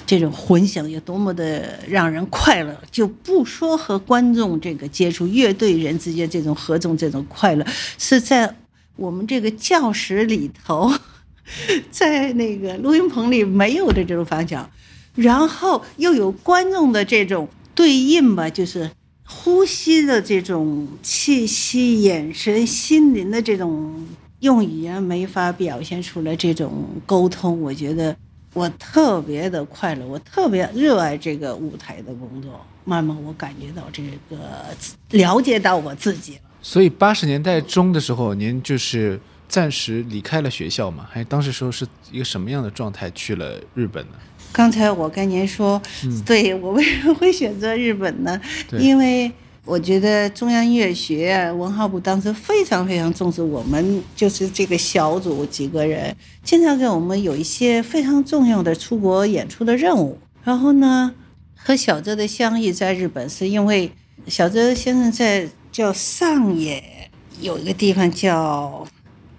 [0.05, 7.65] 这种混响有多么的让人快乐，就不说和观众这个接触，乐队人之间这种合纵这种快乐，
[7.97, 8.53] 是在
[8.97, 10.93] 我们这个教室里头，
[11.89, 14.69] 在那个录音棚里没有的这种反响，
[15.15, 18.91] 然后又有观众的这种对应吧，就是
[19.33, 24.05] 呼吸的这种气息、眼神、心灵的这种
[24.41, 28.15] 用语言没法表现出来这种沟通，我觉得
[28.53, 32.59] 我特别的快乐，我特别热爱这个舞台的工作。
[32.83, 34.75] 慢慢我感觉到这个
[35.11, 36.37] 了解到我自己。
[36.61, 41.07] 所以八十年代中的时候，您就是暂时离开了学校嘛？
[41.09, 44.13] 还当时时候是一个什么样的状态去了日本呢？
[44.53, 45.81] 刚才我跟您说，
[46.25, 48.39] 对我为什么会选择日本呢？
[48.79, 49.31] 因为
[49.63, 60.17] 我觉得中央音乐学院文化部当时非常非常重视我们，就是这个小组几个人，经常给我们有一些非常重要的出国演出的任务。
[60.43, 61.13] 然后呢，
[61.55, 63.91] 和小泽的相遇在日本，是因为
[64.27, 66.83] 小泽先生在叫上野
[67.39, 68.85] 有一个地方叫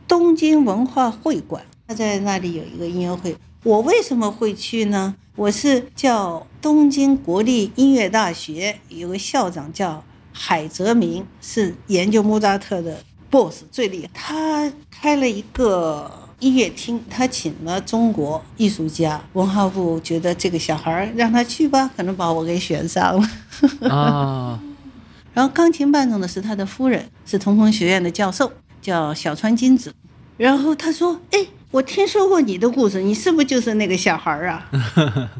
[0.08, 3.36] 东京文化会馆，他在那里有一个音乐会。
[3.64, 5.14] 我为什么会去呢？
[5.36, 12.98] 我是叫东京国立音乐大学有个校长叫海泽明，是研究莫扎特的
[13.30, 14.10] boss 最厉害。
[14.12, 23.88] 他开了一个音乐厅，他请了中国艺术家，文化部觉得这个小孩儿让他去吧，可能把我给选上了。
[23.88, 24.60] 啊，
[25.32, 29.94] 然后钢琴伴奏的是他的夫人，是同风学院的教授，叫小川金子。
[30.36, 34.70] 然后他说：“哎，我听说过你的故事，你是不是就是那个小孩儿啊？”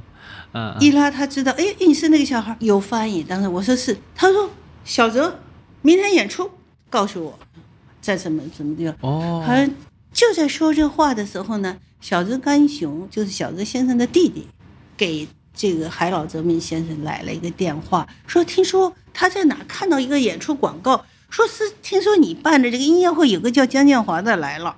[0.55, 3.23] 嗯一拉他知道，哎，你是那个小孩儿，有翻译。
[3.23, 4.51] 当时我说是，他说
[4.85, 5.41] 小泽
[5.81, 6.51] 明天演出，
[6.91, 7.39] 告诉我
[8.03, 8.95] 在什么什么地方。
[9.01, 9.71] 哦，好像
[10.13, 14.47] 就在说这话的时候呢，小泽干雄就是小泽先生的弟弟，
[14.97, 24.77] 给这个海老泽明先生来了一个电话，说听说他在哪看到一个演出广告，说是听说你办的这个音乐会有个叫江建华的来了，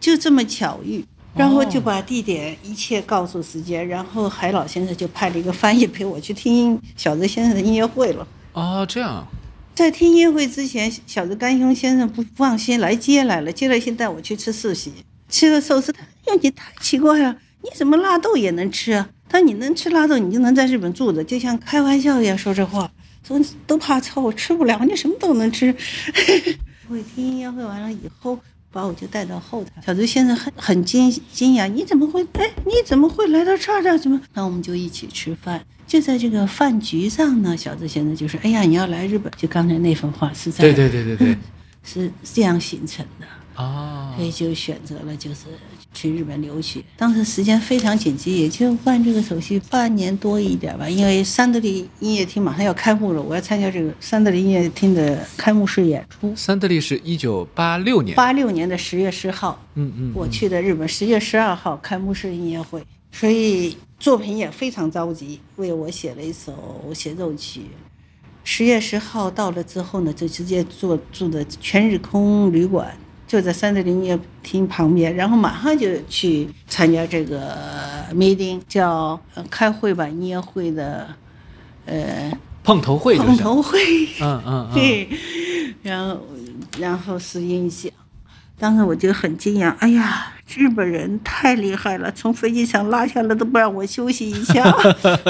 [0.00, 1.04] 就这么巧遇。
[1.36, 8.26] 然后就把地点一切告诉时间，然后海老先生就派了一个翻译陪我去听小泽先生的音乐会了。
[8.54, 9.24] 哦，这样，
[9.72, 14.92] 在听音乐会之前，小泽干雄先生不放心来接来了，接来先带我去吃寿喜，
[15.28, 22.90] 吃了寿司，他说：“哟，你太奇怪了，你怎么辣豆也能吃啊？”他说：“你能吃辣豆，你就能在日本住着，就像开玩笑一样说这话，
[23.22, 25.72] 说都怕臭，我吃不了，你什么都能吃。”
[26.90, 28.36] 会听音乐会完了以后，
[28.78, 32.22] 把我就带到后台，小周先生很很惊惊讶，你怎么会？
[32.34, 33.98] 哎，你怎么会来到这儿的？
[33.98, 34.20] 怎么？
[34.34, 35.60] 那我们就一起吃饭。
[35.84, 41.36] 就在这个饭局上呢，小周先生就说：“哎呀，你要来日本，就刚才那番话是在对对对对对，
[41.82, 43.26] 是这样形成的，
[43.56, 45.46] 哦所，以就选择了就是
[45.92, 46.82] 去日本留学。
[46.96, 56.32] 当时时间非常紧急，也就办这个手续半年多一点吧，因为三得利音乐厅马上要开幕了，我要参加这个三得利音乐厅的开幕式演出。
[56.36, 67.62] 三得利是一九八六年，八六年的十月十号，嗯嗯，我去的日本，十月十二号开幕式音乐会，所以作品也非常着急，为我写了一首协奏曲。
[68.44, 72.96] 十月十号到了之后呢，就直接坐住的全日空旅馆，
[73.28, 77.54] 就在三德林音乐厅旁边，然后马上就去参加这个
[78.14, 81.06] meeting，叫呃开会吧音乐会的，
[81.84, 82.32] 呃
[82.64, 83.78] 碰头会就是，碰头会。
[84.22, 85.08] 嗯嗯嗯， 对，
[85.82, 86.20] 然后
[86.78, 87.92] 然后是音响，
[88.58, 94.74] 当时我就很惊讶，哎呀，日本人太厉害了，从飞机上拉下来都不让我休息一下，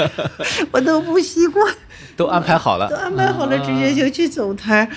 [0.71, 1.75] 我都不习惯，
[2.15, 4.89] 都安排好了，都安排好了，嗯直接就去走台。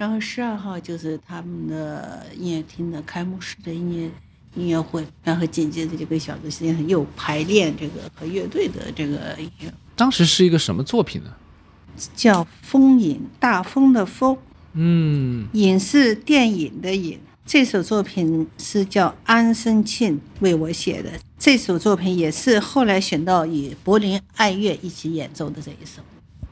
[0.00, 4.10] 然后十二号就是他们的音乐厅的开幕式的音乐
[4.54, 11.30] 音乐会，然后紧接着这个小泽先生又排练这个和乐队的这个音乐，当时是一个什么作品呢？
[12.16, 14.34] 叫《风影》，大风的风。
[14.72, 17.20] 嗯影是电影的影。
[17.44, 26.00] 这首作品是叫安生庆为我写的，这首作品也是后来选到与柏林爱乐一起演奏的这一首。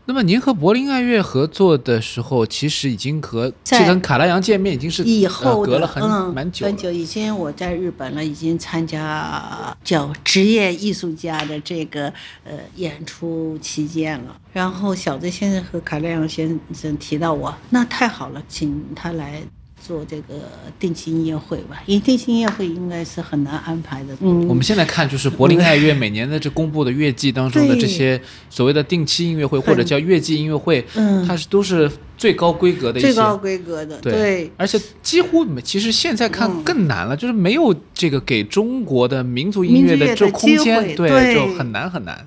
[0.09, 12.11] 那么您和柏林爱乐合作的时候，其实已经和在这跟卡拉扬见面已经是以后隔了很、嗯蛮久了很久以前我在日本了，已经参加叫职业艺术家的这个
[12.43, 14.35] 呃演出期间了。
[14.55, 19.43] 然后小泽先生和卡拉扬先生提到我，那太好了，请他来
[19.81, 20.35] 做这个
[20.79, 24.16] 定期音乐会吧，因为定期音乐会应该是很难安排的。
[24.20, 28.20] 嗯，我们现在看，就是柏林爱乐每年的这公布的乐季当中的这些
[28.51, 31.26] 所谓的定期音乐会或者叫乐季音乐会，嗯。
[31.26, 34.53] 它是都是最高规格的一些，最高规格的，对，对。
[34.57, 41.35] 而且几乎没其实现在看嗯更难了，就是没有这个给中国的民族音乐的这空间，对，对。
[41.35, 42.26] 就很难很难。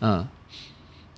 [0.00, 0.26] 嗯，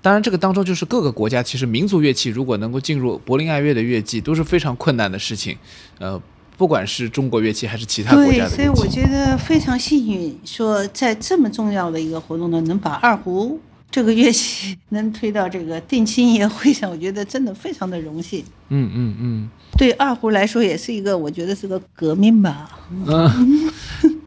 [0.04, 5.56] 当然这个当中就是各个国家其实民族乐器如果能够进入柏林爱乐的乐季都是非常困难的事情，
[5.98, 6.20] 呃，
[6.58, 13.58] 不管是中国乐器还是其他国对，家的所以我，觉得非常幸运，说在这么重要的一个活动呢，能把二胡
[13.90, 18.44] 这个乐器能推到这个定期音乐会上，我觉得真的非常的荣幸。
[18.68, 22.68] 嗯嗯嗯对二胡来说，也是一个我觉得是个革命吧。
[23.06, 23.72] 嗯。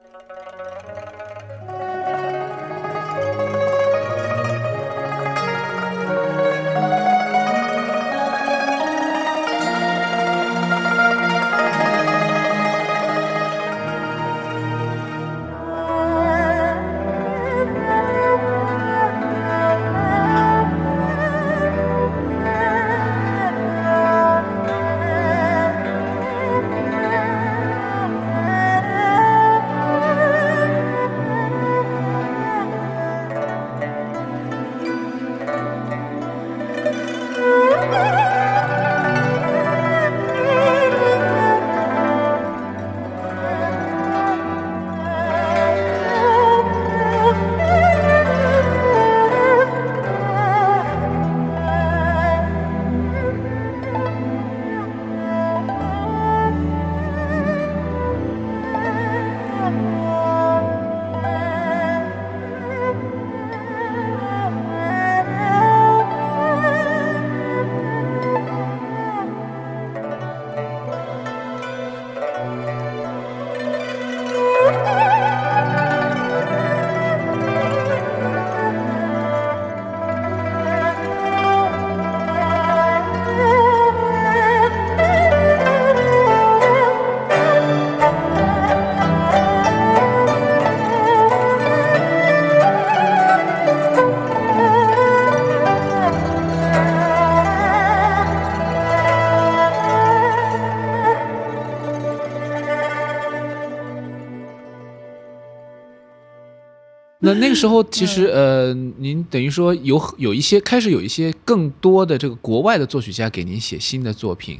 [107.39, 114.59] 那那个时候，其实呃，您等于说有有一些开始有一些更多的这个国外的作曲家给您写新的作品，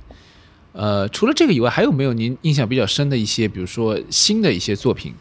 [0.71, 5.13] 呃，除了这个以外，还有没有您印象比较深的一些，比如说新的一些作品？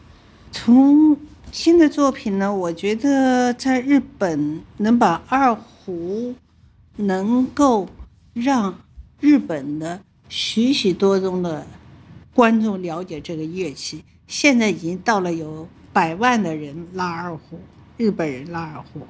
[0.53, 1.17] 从
[1.51, 6.35] 新的作品呢，我觉得在日本能把二胡
[6.97, 7.89] 能够
[8.33, 8.79] 让
[9.19, 11.67] 日本的许许多多的
[12.33, 15.67] 观众了解这个乐器，现在已经到了有
[15.97, 17.59] 百万的人拉二胡，
[17.97, 19.01] 日本人拉二胡，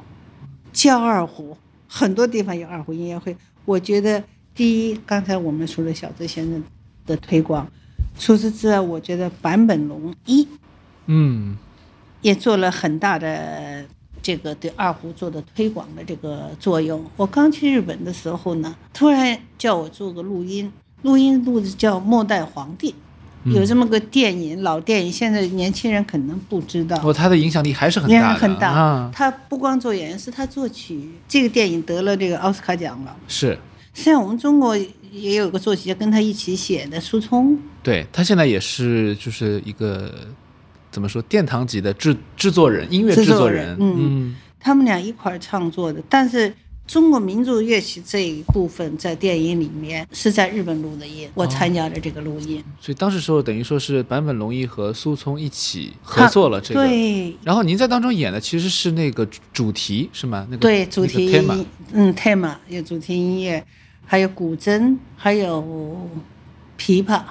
[0.73, 1.57] 教二胡，
[1.89, 3.37] 很多地方有二胡音乐会。
[3.65, 4.23] 我觉得
[4.55, 6.63] 第一，刚才我们说了小泽先生
[7.05, 7.67] 的推广，
[8.17, 10.47] 除此之外，我觉得坂本龙一。
[11.07, 11.59] 嗯
[12.21, 13.85] 也做了很大的
[14.23, 17.05] 这个对二胡做的推广的这个作用。
[17.17, 20.73] 我刚去日本的时候呢，突然叫我做个录音，
[21.03, 22.93] 录音录的叫《末代皇帝》，
[23.55, 27.01] 有这么个电影，老电影，现在年轻人可能不知道。
[27.03, 28.71] 哦，他的影响力还是很大的，很大。
[28.71, 31.09] 啊，他不光做演员，是他作曲。
[31.29, 33.17] 这个电影得了这个奥斯卡奖了。
[33.29, 33.59] 是。
[33.95, 34.77] 像我们中国
[35.11, 40.13] 也有个作曲家跟他一起写的苏聪，对他现在也是就是一个
[40.91, 46.03] 怎么说殿堂级的制制作人，音乐制作人，嗯，他们俩一块儿创作的。
[46.11, 46.53] 但是
[46.87, 52.63] 中国民族乐器这一部分在电影里面是在日本录的音，我参加了这个录音。
[52.81, 56.87] 所以当时时候等于说是坂本龙一和苏聪一起合作了这个。
[56.87, 57.37] 对。
[57.43, 60.47] 然后您在当中演的其实是那个主题是吗？
[60.49, 63.65] 那个对主题音，嗯，tema 有主题音乐。
[64.09, 66.09] 还有古筝，还有
[66.79, 67.23] 琵琶。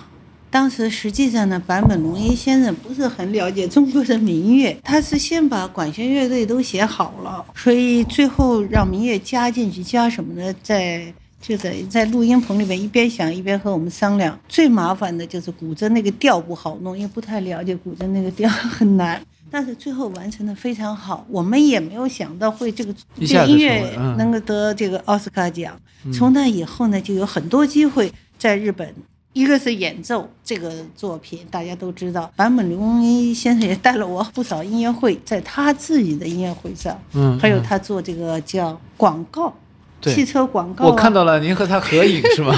[0.56, 10.56] 当时实际上呢，坂本龙一先生不是很了解中国的民乐，他是先把管弦乐队都写好了，所以最后让民乐加进去，加什么呢？
[10.64, 14.40] 在就在在录音棚里面一边想一边和我们商量。
[14.48, 19.22] 最麻烦的就是古筝那个调不好弄，因为不太了解古筝那个调很难。
[19.52, 25.78] 但是最后完成的非常好，我们也没有想到会这个这音乐能够得这个奥斯卡奖。
[26.14, 28.96] 从那以后呢，就有很多机会在日本，
[29.36, 39.54] 一个是演奏这个作品，大家都知道，坂本龙一先生也带了我不少音乐会，在他自己的音乐会上，嗯，还有他做这个叫广告，
[40.02, 42.58] 汽车广告，我看到了您和他合影是吗？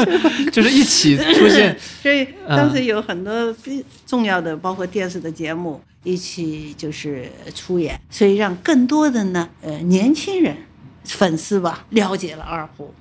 [0.52, 3.56] 就是一起出现， 所以当时有很多
[4.06, 5.80] 重要的，包括电视的节目。
[6.04, 10.56] 一起就是出演，所以让更多的呢，呃，年轻人
[11.04, 12.94] 粉丝吧了解了二胡。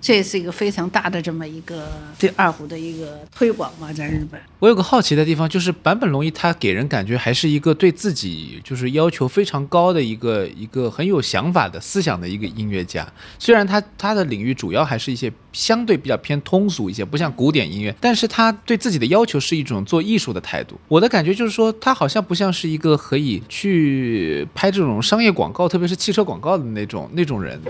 [0.00, 1.88] 这也是一个非常大的这么一个
[2.18, 4.40] 对二胡的一个推广嘛，在日本。
[4.58, 13.06] 我有个好奇的地方，就是坂本龙一他给人感觉还是一个对自己就是要求非常高的一个一个很有想法的思想的一个音乐家。
[13.38, 20.78] 虽然他他的领域主要还是一些相对比较偏通俗一些，不像古典音乐，但是他对自己的要求是一种做艺术的态度。
[20.88, 27.60] 我的感觉就是说，他好像不像是一个可以去拍这种商业广告，特别是汽车广告的那种那种人。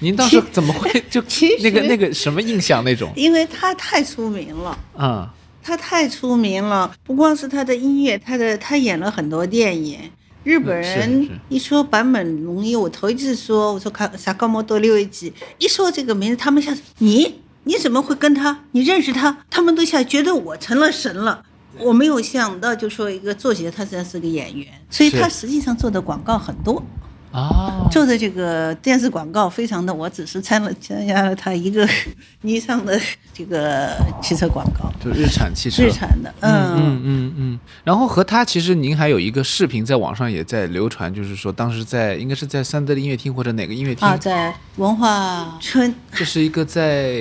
[0.00, 1.22] 您当时怎么会 就
[1.62, 3.12] 那个那个什么印象那种？
[3.14, 5.32] 因为他太出名了啊，
[5.62, 6.90] 他太出名了。
[7.04, 9.98] 不光是他的音乐，他的他演了很多电影。
[10.42, 18.64] 日本人一说坂本龙一，我头一次说，我说看萨高摩多六一吉，一说这个名字，他们像你你怎么会跟他？
[18.72, 19.44] 你认识他？
[19.50, 21.44] 他们都想觉得我成了神了。
[21.78, 26.82] 我没有想到，就说一个作协，他实际上是个演员，所以他实际上做的广告很多。
[27.32, 31.88] 啊，做的这个电视广告非常的，我只是参了参加了他一个
[32.42, 33.00] 尼桑的
[33.32, 36.52] 这个汽车广告，就日产汽车，日产的，嗯。
[36.76, 37.02] 嗯。
[37.04, 37.60] 嗯嗯。
[37.84, 44.06] 然后和他其实您还有一个视频在网上也在流传，就是说当时在应该是在三德的音乐厅或者哪个音乐厅。
[44.06, 47.14] 啊，在文化村，这是一个在。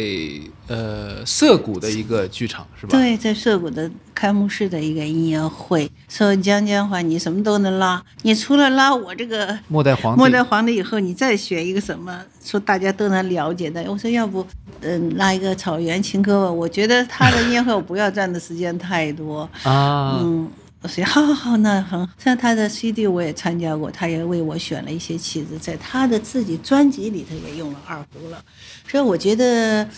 [0.70, 2.91] 呃，涩谷的一个剧场是吧？
[2.91, 13.84] 对，在涩谷的开幕式的一个音乐会，说江江话，你什么都能拉，你除了拉我这个末代皇帝，末代皇帝以后，你再选一个什么，说大家都能了解的。
[13.91, 14.45] 我说要不，
[14.82, 16.51] 嗯，拉一个草原情歌吧。
[16.51, 20.20] 我觉得他的音乐会我不要占的时间太多啊。
[20.22, 20.47] 嗯，
[20.88, 28.39] 所以好好好，那很像他的 CD 我也参加过，他也为我选了一些曲子，在他的自己专辑里头也用了二胡了，
[28.88, 29.89] 所以我觉得。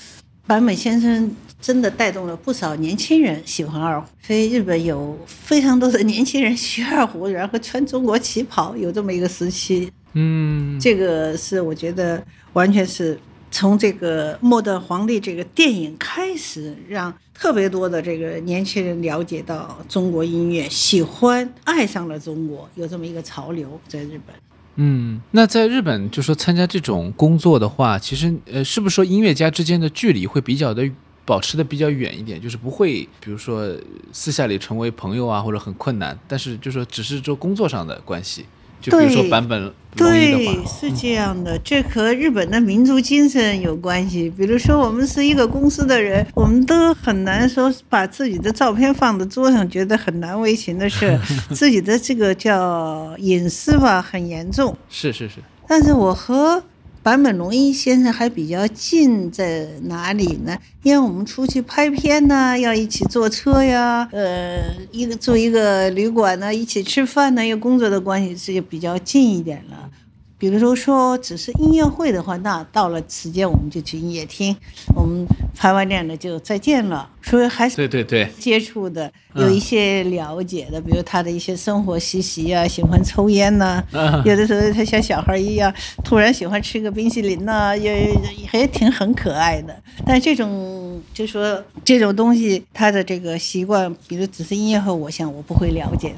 [0.52, 9.90] 坂本先生真的带动了不少年轻人喜欢二胡，所以日本有非常多的年轻人学二胡，然后穿中国旗袍，有这么一个时期。
[10.12, 12.22] 嗯，这个是我觉得
[12.52, 13.18] 完全是
[13.50, 24.36] 从这个《末代皇帝》这个电影开始，让特别多的这个年轻人了解到中国音乐，喜欢爱上了中国，有这么一个潮流在日本。
[24.76, 30.90] 嗯，那在日本就说参加这种工作的话，其实呃，是不是说音乐家之间的距离会比较的
[31.26, 33.70] 保持的比较远一点，就是不会比如说
[34.12, 38.46] 私下里成为朋友啊，或者很困难，但是就说只是说工作上的关系。
[38.82, 44.30] 就比如说版本对，是这样的，这和日本的民族精神有关系。
[44.30, 51.20] 比如说，我们是一个公司的人，我们都很难说把自己的照片放在桌上，觉得很难为情的事，
[51.52, 54.76] 自己的这个叫隐私吧，很严重。
[54.90, 55.36] 是是是。
[55.68, 56.64] 但是我和。
[57.04, 60.56] 坂本龙一先生还比较近，在哪里呢？
[60.84, 64.60] 因为我们出去拍片呢，要一起坐车呀，呃，
[64.92, 69.90] 一个住一个旅馆呢，一起吃饭呢，有工作的关系，这就比较近一点了。
[70.38, 74.56] 比如说说只是音乐会的话，那到了时间我们就去音乐厅，
[74.96, 75.26] 我们
[75.56, 77.10] 拍完练了就再见了。
[77.24, 88.14] 所以还是对对对，接触的，有一些了解的，比如他的一些生活习习啊，喜欢抽烟呐、嗯有的时候他像小孩一样，突然喜欢吃个冰淇淋呐、也
[88.54, 89.76] 也挺很可爱的。
[90.06, 96.14] 但这种就说这种东西，他的这个习惯，比如只是音乐和，我想我不会了解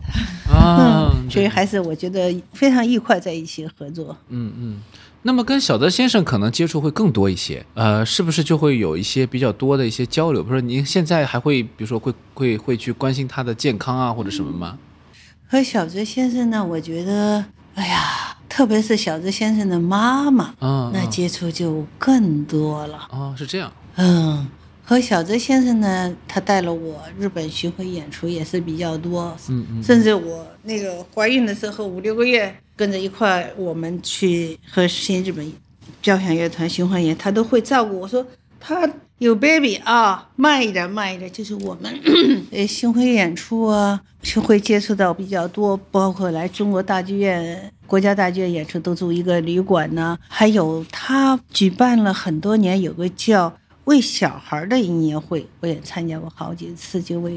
[0.48, 4.16] 他，啊， 所以还是我觉得非常愉快在一起合作。
[4.30, 4.82] 嗯嗯。
[5.26, 10.44] 那么跟小泽先生可能接触会更多一些，呃，是不是就会有一些比较多的一些交流？
[10.44, 14.78] 比如说您现在还会，比如说会会会去关心他的健康啊，或者什么吗？
[15.48, 17.46] 和小泽先生呢，我觉得，
[17.76, 23.08] 哎呀，特别是小泽先生的妈妈，嗯，那嗯接触就更多了。
[23.12, 24.46] 哦，是这样，嗯，
[24.84, 35.52] 和小泽先生呢，他带了我日本巡回演出也是比较多，嗯嗯甚至我那个怀孕的时候五六个月，跟着一块我们去和新日本
[36.02, 38.26] 交响乐团巡回演，他都会照顾我说
[38.60, 42.00] 他有 baby 啊，慢一点慢一点，就是我们
[42.52, 53.54] 呃巡回演出啊，就会接触到比较多，包括来中国大剧院、国家大剧院演出都住一个旅馆呢，还有他举办了很多年，有个叫。
[53.86, 57.34] 为小孩的音乐会，我也参加过好几次，就为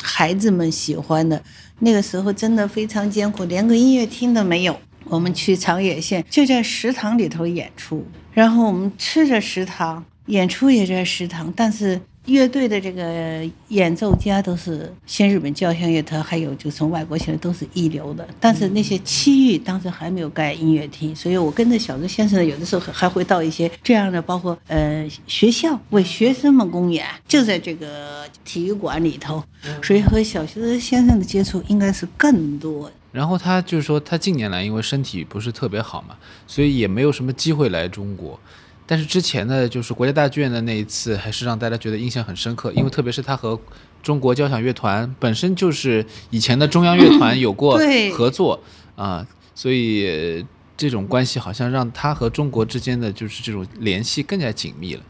[0.00, 1.42] 孩子们喜欢的。
[1.80, 4.78] 那个时候真的非常艰苦，连个音乐厅都没有。
[5.06, 18.26] 我们去长野县，就在食堂里头演出，然后我们吃着食堂，演出也在食堂，但是乐队的这个演奏家都是新日本交响乐团，还有就从外国请来都是一流的。
[18.40, 29.44] 但是那些区域当时还没有盖音乐厅，所以我跟着小泽先生有的时候还还会到一些这样的，包括呃学校为学生们公演，就在这个体育馆里头，
[29.82, 32.90] 所以和小泽先生的接触应该是更多。
[33.12, 36.16] 然后他就是说，他近年来因为身体不是特别好嘛，
[36.46, 38.40] 所以也没有什么机会来中国。
[38.86, 43.58] 但是之前呢，就是国家大剧院的那一次，还是让大家觉得印象很深刻，因为特别是他和
[44.02, 47.78] 中国交响乐团本身就是以前的中央乐团有过
[48.12, 48.60] 合作
[48.96, 55.02] 啊、所以呃这种关系好像让他和中国之间的就是这种联系更加紧密了。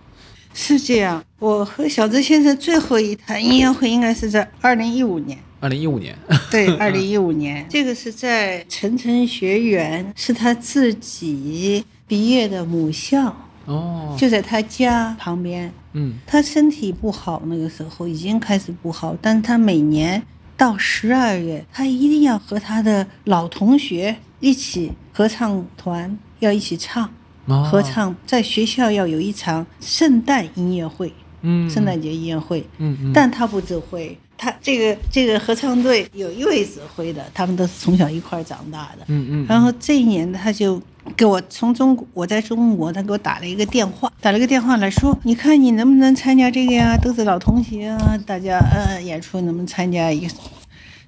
[0.55, 5.37] 是这样，我和小泽先生最后一谈音乐会应该是在二零一五年。
[5.61, 6.17] 二零一五年，
[6.51, 13.35] 对，二零一五年， 这个是在晨晨学园，是他自己毕业的母校，
[13.67, 15.73] 哦，就在他家旁边。
[15.93, 16.15] 嗯。
[16.27, 20.23] 他身体不好，那个时候已经开始不好，但是他每年
[20.57, 27.09] 到十二月，他一定要和他的老同学一起合唱团要一起唱，
[27.47, 27.69] 哦。
[27.71, 31.13] 合，唱在学校要有一场圣诞音乐会，
[31.43, 32.67] 嗯，圣诞节音乐会。
[32.79, 39.05] 嗯嗯，但他不指挥，他这个这个合唱队有一位指挥的，他们都是从小一块儿长大的。
[39.07, 40.81] 嗯嗯，然后这一年他就
[41.17, 46.97] 给我从中国，我在中国，他给我打了一个电话，打了个电话来说，你看你能不能参加这个呀？
[46.97, 50.35] 都是老同学啊，大家呃演出能不能参加一个？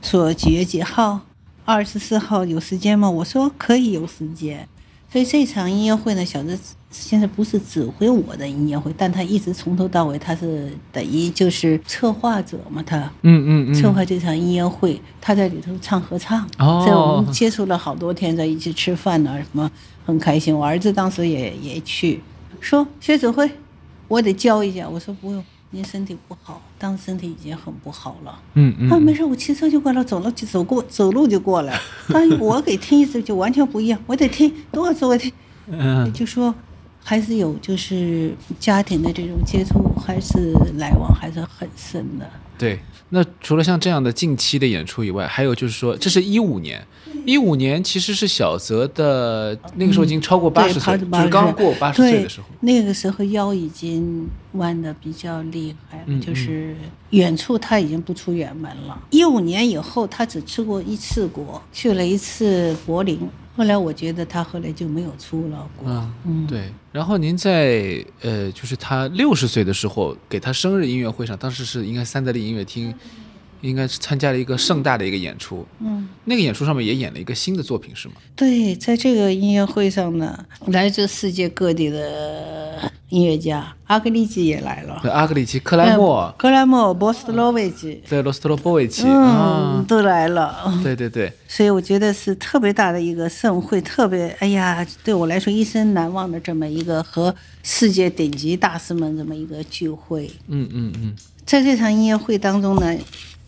[0.03, 1.21] 说几月几号？
[1.65, 3.11] 二十四号有时间吗？
[3.11, 4.69] 我说可以有时间。
[5.11, 6.57] 所以这场音乐会呢，小泽
[6.99, 12.99] 现在不是指挥我的音乐会，但他一直从头到尾他是等于就是策划者嘛，他。
[13.23, 19.71] 嗯嗯嗯，策划这场音乐会，他在里头唱合唱，哦所以我们接触了好多天，在一起吃饭呢、什么
[20.05, 20.57] 很开心。
[20.57, 22.21] 我儿子当时也也去，
[22.61, 23.51] 说薛指挥，
[24.09, 24.89] 我得教一下。
[24.89, 28.39] 我说不用，您身体不好，当时身体已经很不好了。
[28.55, 31.79] 嗯嗯，啊，没事，我骑车就过来，走了就走过，走路就过来。
[32.09, 35.33] 但我给听一次就完全不一样，我得听多少次我听，
[35.69, 36.55] 嗯就说
[37.09, 42.29] 还是有就是家庭的这种接触，还是来往还是很深的。
[42.59, 42.81] 对，
[43.11, 46.85] 那除了像这样的近期的演出以外，还有就是说，这是一五年，
[47.25, 52.47] 一五年其实是小泽的那个时候已经超过八十岁，88就是刚过八十岁的时候。
[52.61, 56.75] 那个时候腰已经弯的比较厉害了，嗯就是
[57.11, 59.01] 远处他已经不出远门了。
[59.11, 63.21] 一五年以后，他只出过一次国，去了一次柏林。
[63.57, 65.89] 后来我觉得他后来就没有出了国。
[65.91, 66.71] 嗯嗯，对。
[66.93, 72.95] 然后您在呃，就是他六十岁的时候，给他生日音乐会上，当时是应该三得利音乐厅，
[73.67, 75.67] 应该是参加了一个盛大的一个演出。
[75.81, 78.15] 嗯，那个演出上面也演了一个新的作品，是吗？
[78.35, 90.73] 对，在这个音乐会上呢，来自世界各地的音乐家，阿格里奇也来了，对阿格里奇、克莱默、克莱默、波斯特洛维奇，对罗斯特罗波维奇嗯，啊，都来了。
[90.83, 100.31] 对对对，所以我觉得是特别大的一个盛会，特别哎呀，对我来说一生难忘的这么一个和世界顶级大师们这么一个聚会。
[100.49, 101.15] 嗯嗯嗯，
[101.45, 102.97] 在这场音乐会当中呢，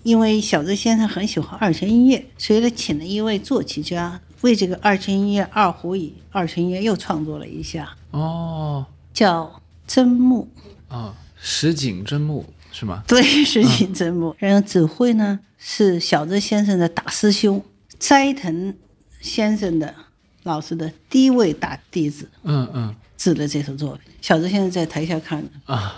[0.02, 10.48] 因为小泽先生很喜欢二泉音乐，所以他请了一位作曲家为这个二泉音乐二胡以二泉音乐又创作了一下，哦叫真木。
[10.88, 13.02] 啊，石井真木，是吗？
[13.06, 14.34] 对，石井真木。
[14.38, 17.62] 然后指挥呢是小泽先生的大师兄，
[17.98, 18.74] 斋藤
[19.20, 19.94] 先生的
[20.44, 24.12] 老师的第一位大弟子嗯嗯指的这首作品。
[24.22, 25.94] 小泽先生在台下看的，啊，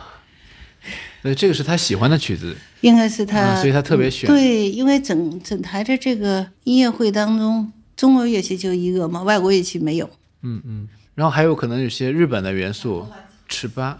[1.22, 10.08] 对，这个是他喜欢的曲子，应该是他，啊所以他特别选对，因为整整台的这个音乐会当中，中国乐器就一个嘛，外国乐器没有。
[10.42, 13.06] 嗯嗯，然后还有可能有些日本的元素，
[13.46, 13.98] 尺八，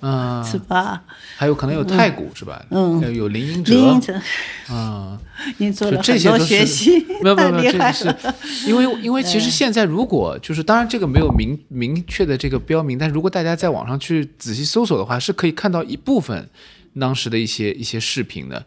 [0.00, 1.02] 嗯，尺八？
[1.36, 2.62] 还有可能有太鼓是吧？
[2.70, 4.20] 嗯有有林英哲，林英哲，
[4.68, 5.18] 啊，
[5.56, 7.72] 你做了很多这些学习，没有没有没有。
[8.66, 16.46] 因为因为 其实现在如果就是当然这个没有明明确的这个标明，但如果大家在网上去仔细搜索的话，是可以看到一部分
[16.98, 18.64] 当时的一些一些视频的。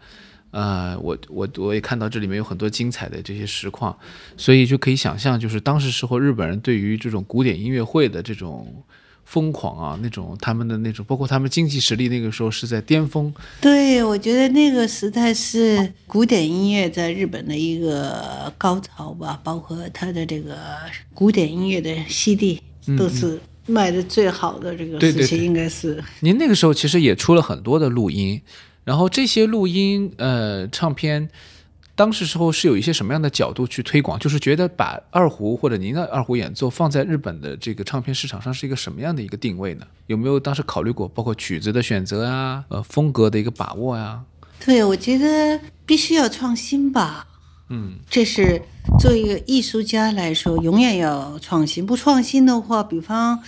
[0.51, 3.97] 呃，我我我也看到这里面有很多精彩的这些实况，
[4.35, 8.83] 所以就可以想象，就是当时时候日本人对于这种古典音乐会的这种
[9.23, 20.57] 疯狂啊，那种他们的那种，包括他们经济实力那个时候是在巅峰，对，我觉得那个时代是古典音乐在日本的一个高潮吧，包括它的这个
[21.13, 22.61] 古典音乐的 CD
[22.97, 26.03] 都是卖的最好的这个时期，对对对应该是。
[26.21, 28.41] 您那个时候其实也出了很多的录音，
[28.83, 31.29] 然后这些录音呃唱片，
[31.95, 34.17] 当时时候是有一些什么样的角度去推广？
[34.17, 39.85] 就是觉得把二胡或者您的二胡演奏放在日本的这个唱片市场上是一个什么样的一个定位呢？
[40.07, 44.23] 有没有当时考虑过，包括曲子的选择啊，呃风格的一个把握呀、
[44.65, 47.27] 对，我觉得必须要创新吧。
[47.73, 48.61] 嗯，这是
[48.99, 51.85] 作为一个艺术家来说，永远要创新。
[51.85, 53.41] 不创新的话，比方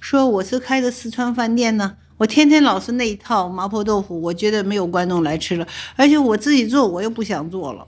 [0.00, 5.66] 说我是开的四川饭店呢，我天天老是那一套麻婆豆腐，我觉得没有观众来吃了，
[5.96, 7.86] 而且我自己做我又不想做了，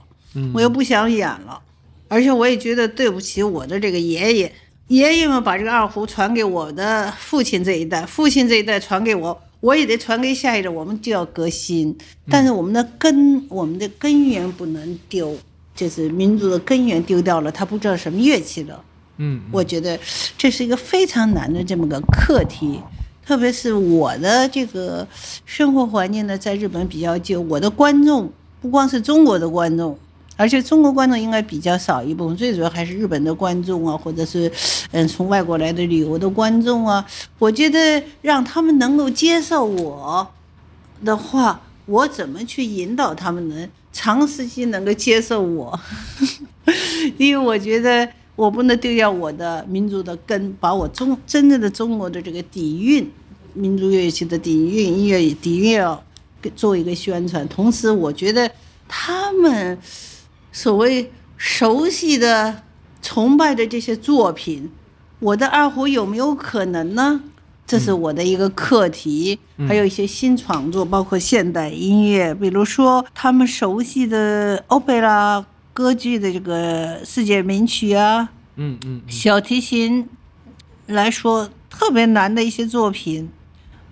[0.55, 1.61] 我又不想演了，
[2.07, 4.51] 而且我也觉得对不起我的这个爷爷。
[4.87, 11.95] 爷爷们把这个二胡传给我的父亲这一代，父亲这一代传给我，我也得传给下一代，我们就要革新。
[12.29, 15.37] 但是我们的根，我们的根源不能丢，
[15.75, 18.83] 就是民族的根源丢掉了，他不知道什么乐器了。
[19.17, 19.99] 嗯，我觉得
[20.37, 22.79] 这是一个非常难的这么个课题，
[23.25, 25.07] 特别是我的这个
[25.45, 29.97] 生活环境呢，在日本比较久，我的观众不光是中国的观众。
[30.35, 34.51] 而且中国观众应该比较少一部分，最主要还是日本的观众啊，或者是
[34.91, 37.05] 嗯从外国来的旅游的观众啊。
[37.37, 40.27] 我觉得让他们能够接受我
[41.05, 45.79] 的话，我怎么去引导他们能长时期能够接受我？
[47.17, 53.11] 因为我觉得我不能丢掉我的民族的根，把我中真正的中国的这个底蕴，
[53.53, 56.03] 民族乐器的底蕴、音乐底蕴要
[56.55, 57.47] 做一个宣传。
[57.47, 58.49] 同时，我觉得
[58.87, 59.77] 他们
[60.51, 62.63] 所谓熟悉的、
[63.01, 64.71] 崇拜的这些作品，
[65.19, 67.21] 我的二胡有没有可能呢？
[67.65, 80.07] 这是我的一个课题，还有一些新创作，包括现代音乐，比如说他们熟悉的欧贝拉歌剧的这个世界名曲啊，嗯嗯小提琴
[80.87, 83.29] 来说特别难的一些作品，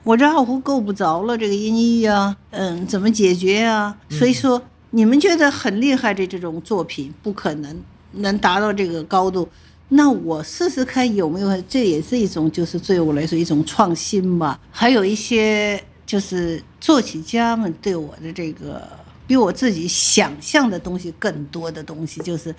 [0.03, 3.97] 我这二胡够不着了，这个音域啊，嗯，怎么解决啊？
[4.09, 4.61] 所以说，
[4.91, 9.47] 你们觉得很厉害的这种作品，不可能能达到这个高度。
[9.93, 14.57] 那我试试看有没有，这也是一种，就是对我来说一种创新吧。
[14.71, 18.87] 还有一些就是作曲家们对我的这个
[19.27, 22.55] 比我自己想象的东西更多的东西，就是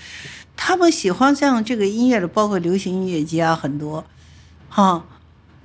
[0.55, 4.05] 他们喜欢上这个音乐的，包括流行音乐家很多，
[4.69, 5.03] 哈、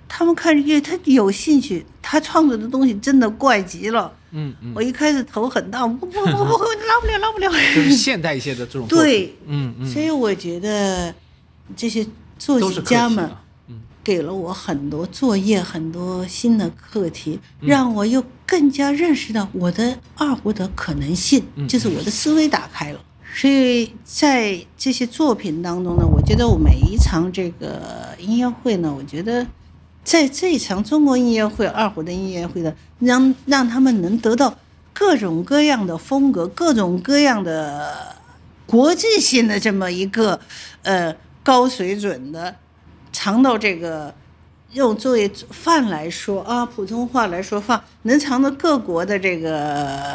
[0.08, 4.14] 他们看音乐他有兴趣，他创作的东西真的怪极了。
[4.32, 7.52] 嗯嗯，我一开始头很大，不不不不，拉不了拉不了。
[7.76, 11.14] 就是现代一些的这种对，嗯嗯，所以我觉得
[11.76, 12.06] 这些
[12.38, 13.30] 作曲家们
[13.68, 13.82] 嗯。
[14.04, 17.68] 给了我很多作业，很多新的课题，嗯。
[17.68, 21.68] 让我又更加认识到我的二胡的可能性，嗯。
[21.68, 23.00] 就是我的思维打开了。
[23.36, 29.46] 所以在这些作品当中呢，我觉得我每一场这个音乐会呢，我觉得
[30.04, 34.58] 在这一场中国音乐会、二胡的音乐会呢，让让他们能得到
[34.92, 38.16] 各种各样的风格、各种各样的
[38.66, 40.40] 国际性的这么一个
[40.82, 41.16] 呃
[41.48, 42.54] 高水准的，
[43.14, 44.14] 尝到这个
[44.74, 50.14] 用作为饭来说啊，普通话来说饭，能尝到各国的这个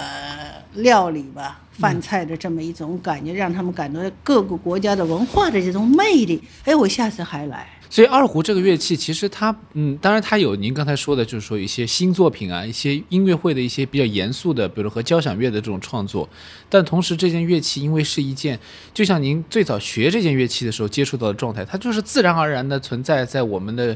[0.75, 1.59] 料理吧。
[1.73, 6.45] 饭菜的这么一种感觉，让他们感到各个国家的文化的这种魅力。
[6.67, 7.67] 哎，我下次还来。
[7.93, 16.27] 所以二胡这个乐器，其实它，嗯，当然它有您刚才说的，就是说一些新作品啊，一些音乐会的一些比较严肃的，比如和交响乐的这种创作。
[16.71, 18.59] 但同时，这件乐器因为是一件，
[18.95, 23.95] 就像您最早学这件乐器的时候接触到的状态，它就是自然而然的存在在我们的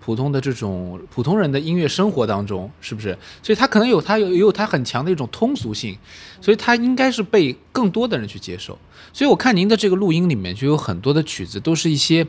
[0.00, 3.16] 普通的这种普通人的音乐生活当中，是不是？
[3.40, 5.96] 所以它可能有它有也有它很强的一种通俗性，
[6.40, 8.76] 所以它应该是被更多的人去接受。
[9.12, 12.26] 所以我看您的这个录音里面就有很多的曲子都是一些。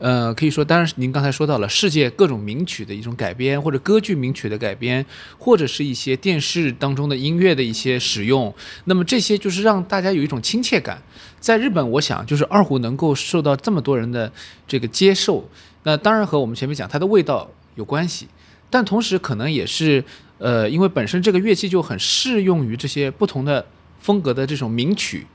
[0.00, 5.04] 呃，可以说，当然您刚才说到了世界各种名曲的一种改编，或者歌剧名曲的改编，
[5.38, 8.52] 或者是一些电视当中的音乐的一些使用。
[8.86, 11.02] 那么这些就是让大家有一种亲切感。
[11.38, 14.32] 在日本，我想就是二胡能够受到这么多人的
[14.66, 15.46] 这个接受，
[15.82, 18.26] 那当然和我们前面讲它的味道有关系，
[18.70, 20.02] 但同时可能也是
[20.38, 23.66] 呃，因为本身这个乐器就很适用于这些不同的
[23.98, 25.26] 风格的这种名曲，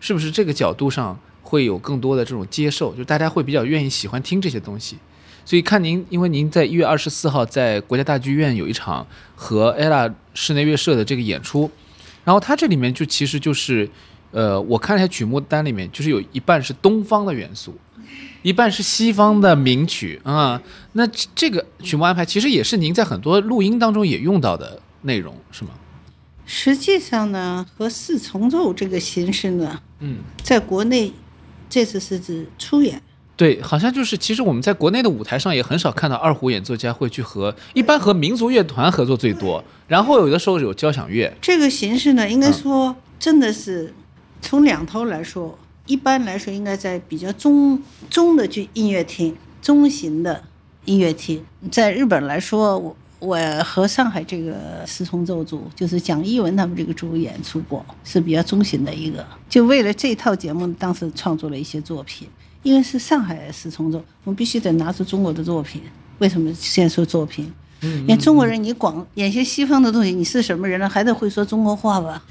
[0.00, 1.20] 是不是这个角度上？
[1.46, 4.96] 会有更多的这种接受，就大家会比较愿意喜欢听这些东西，
[5.44, 11.70] 所以看您，因为您在一月二十四号在国家大剧院有一场和 ella 室内乐社的这个演出，
[12.24, 13.88] 然后它这里面就其实就是，
[14.32, 17.78] 呃，我看了一下曲目单里面，就是有一半是东方的元素，
[18.42, 20.60] 一半是西方的名曲啊，
[20.94, 25.70] 那这个曲目安排其实也是您在很多录音当中也用到的内容，是吗？
[26.44, 31.12] 实际上呢，和四重奏这个形式呢，嗯，在国内。
[31.68, 33.00] 这次是指出演，
[33.36, 41.32] 对，好像就是其实我们在国内的舞台上也很少看到二胡演奏家会去和一般和民族乐团合作最多，然后有的时候有交响乐。
[41.40, 43.92] 这个形式呢，应该说真的是
[44.40, 50.44] 从两头来说，一般来说应该在比较中中的剧音乐厅、中型的
[50.84, 52.96] 音乐厅，在日本来说我。
[53.18, 59.24] 我和上海这个四重奏组，就是蒋一文他们这个组演出过，是比较中型的一个。
[59.48, 62.28] 就为了这套节目，当时创作了一些作品。
[62.62, 65.82] 因为是上海四重奏，我们必须得拿出中国的作品。
[66.18, 67.52] 为什么先说作品？
[67.82, 70.88] 嗯，演中国人，你光演些西方的东西，你是什么人呢？
[70.88, 72.22] 还得会说中国话吧？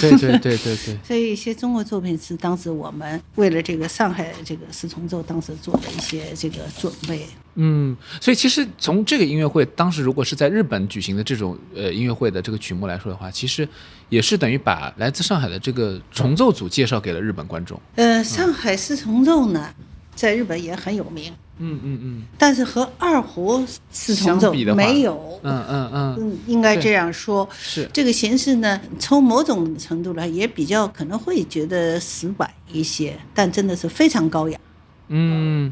[0.00, 0.98] 对对对对对。
[1.06, 7.26] 所以一些中国作品是当时我们为了这个上海这个四重奏当时做的一些这个准备。
[7.54, 13.68] 嗯，所以其实从这个音乐会当时如果是在日本举行的这种呃音乐会的这个曲目来说的话，其实
[14.08, 17.78] 也是等于把来自上海的这个重奏组介绍给了日本观众。
[17.96, 19.72] 呃，上海四重奏呢，
[20.14, 21.32] 在日本也很有名。
[21.62, 27.86] 嗯嗯嗯，但是和二胡四重奏没有，嗯嗯嗯，应该这样说，是。
[27.92, 34.58] 这个形式呢，从某种程度来也比较可能会觉得死板一些，但真的是非常高雅。
[35.08, 35.70] 嗯，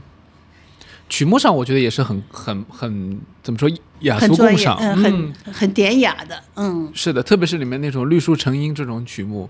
[1.09, 3.67] 曲目上我觉得也是很很很怎么说
[4.01, 9.49] 雅俗共赏，嗯，很很典雅的，嗯，是的，特别是里面那种绿树成荫这种曲目。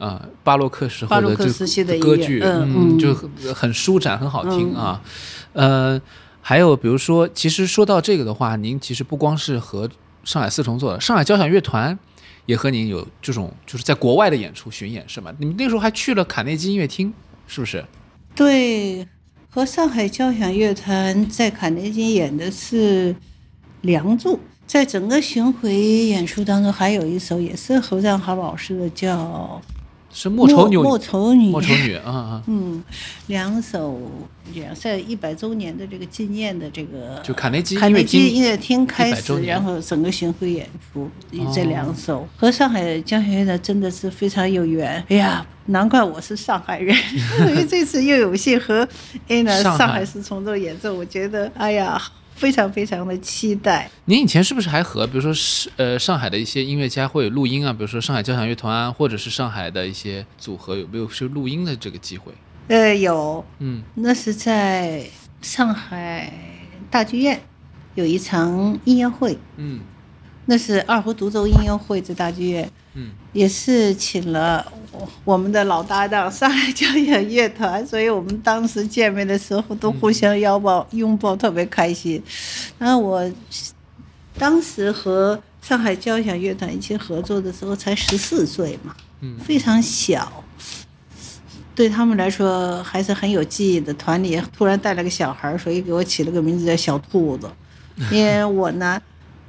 [0.00, 3.14] 啊，巴洛克时候的这歌剧，嗯，就
[3.52, 5.02] 很舒展，很好听啊。
[5.52, 6.00] 呃，
[6.40, 9.86] 还有比如说，其实说到这个的话，您其实不光是和
[10.24, 11.98] 上海四重奏，上海交响乐团
[12.46, 15.30] 也和您有这种就是在国外的演出巡演是吗？
[15.38, 17.12] 你们那时候还去了卡内基音乐厅，
[17.46, 17.84] 是不是？
[18.34, 19.06] 对，
[19.50, 23.12] 和上海交响乐团在卡内基演的是
[23.82, 24.36] 《梁祝》。
[24.66, 29.60] 在整个巡回演出当中，还有一首也是侯占豪老师的，叫。
[30.12, 32.42] 是莫愁女，莫愁女，莫愁女啊啊！
[32.48, 32.82] 嗯，
[33.28, 34.00] 两首
[34.54, 41.08] 两在一百周年的这个纪念的这个，就卡内基卡内基音乐厅开始，然后整个巡回演出，
[41.54, 45.02] 这两首和上海交响乐团真的是非常有缘。
[45.08, 46.96] 哎呀，难怪我是上海人，
[47.48, 48.86] 因为这次又有幸和
[49.28, 52.00] Anna 上海市重奏演奏，我觉得哎呀。
[52.40, 53.90] 非常非常的期待。
[54.06, 57.70] 您以前是不是还和比如说是呃上海的一些音乐家会有录音啊？
[57.70, 62.32] 比如说上海交响乐团，或者是上海的一些组合，有没有是录音的这个机会？
[62.68, 65.04] 呃，有，嗯，那是在
[65.42, 66.32] 上海
[66.90, 67.38] 大剧院
[67.94, 69.80] 有一场音乐会，嗯，
[70.46, 74.72] 那是二胡独奏音乐会在大剧院，嗯，也是请了。
[75.24, 82.20] 我们的老搭档上海交响乐团，所以我们当时见面的时候都互相拥抱，拥抱特别开心。
[82.76, 83.32] 然后我
[84.36, 90.44] 当时和上海交响乐团一起合作的时候才十四岁嘛，嗯，非常小，
[91.74, 93.94] 对他们来说还是很有记忆的。
[93.94, 97.48] 团里突然带了个小孩，所以给我起了个名字叫小兔子，
[98.10, 99.00] 因为我呢。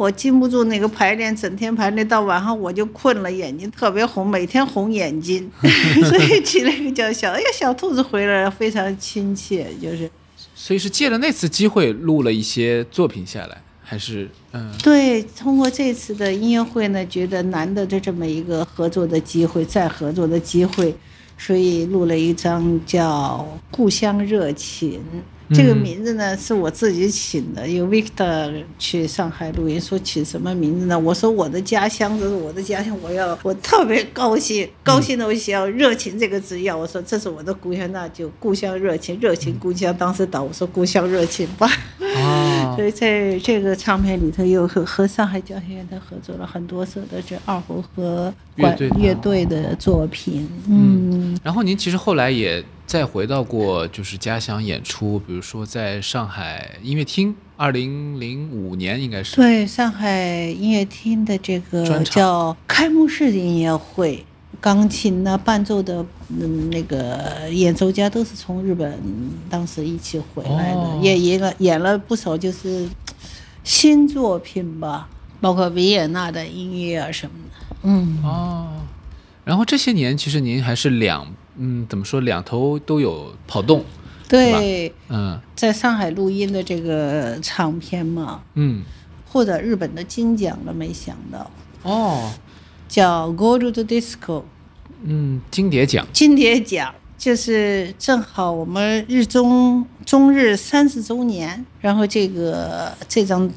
[0.02, 5.48] 我禁不住那个排练，整天排练到晚上我就困了，眼睛特别红，每天红眼睛，
[6.10, 7.30] 所以起了一个叫小。
[7.30, 10.10] 哎呀，小兔子回来了，非常亲切，就是。
[10.56, 14.72] 所以是借了那次机会录了一些作品下来，还是嗯？
[14.82, 20.96] 对，通过这次的音乐会呢，觉得难得的这么一个合作的机会，再合作的机会，
[21.38, 24.94] 所以录了一张叫《故乡热情》。
[25.54, 30.98] 这个名字呢是我自己起的，因为 Victor 去上海录音，说起什么名字呢？
[30.98, 39.96] 我说我的家乡，这是我的家乡，我要我特别高兴，高兴的我想要热情这个字要，我说这是我的故乡，那就故乡热情，热情故乡。
[39.98, 41.68] 当时导我说故乡热情吧，
[42.76, 50.48] 所以， 在这个唱片里头又和和上海交响乐团合作了很多首的这二胡和管乐队乐队的作品。
[50.68, 59.38] 嗯，然后您其实后来也再回到过就是家乡演出，比如说在上海音乐厅，二零零五年应该是。
[59.38, 60.28] 对，上海
[60.60, 64.26] 音乐厅的这个叫开幕式的音乐会，
[64.60, 66.06] 钢琴呢伴奏的
[66.38, 69.00] 嗯那个演奏家都是从日本
[69.50, 72.90] 当时一起回来的，哦也演了演了不少就是
[73.64, 75.08] 新作品吧，
[75.40, 77.76] 包括维也纳的音乐啊什么的。
[77.84, 78.68] 嗯，哦，
[79.46, 83.84] 然后这些年其实您还是两嗯怎么说两头都有跑动，
[84.28, 85.40] 对，嗯。
[85.56, 88.84] 在上海录音的这个唱片嘛，嗯。
[89.28, 91.50] 获得日本的金奖了，没想到。
[91.84, 92.32] 哦。
[92.88, 94.44] 叫 Gold Disco。
[95.04, 96.06] 嗯金蝶奖。
[96.12, 103.50] 金蝶奖，就是正好我们日中中日三十周年，然后这个这张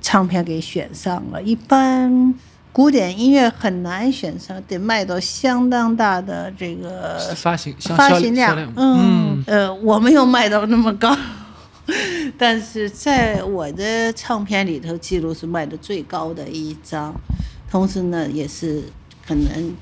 [0.00, 1.42] 唱片给选上了。
[1.42, 2.34] 一般
[2.72, 11.14] 古典音乐很难选上，得卖到相当大的这个发行发行量嗯呃，我没有卖到那么高，
[12.38, 17.14] 但是在我的唱片里头，记录是卖的最高的一张，
[17.70, 18.82] 同时呢，也是
[19.26, 19.74] 可能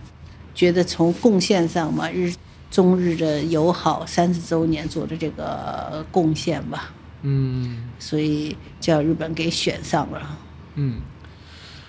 [0.53, 2.33] 觉得从贡献上嘛，日
[2.73, 6.91] 中日的友好三十周年做的这个贡献吧，
[7.23, 7.85] 嗯。
[8.01, 10.39] 所以叫日本给选上了，
[10.75, 11.01] 嗯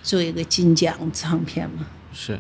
[0.01, 1.85] 做一个金奖唱片嘛。
[2.13, 2.39] 是。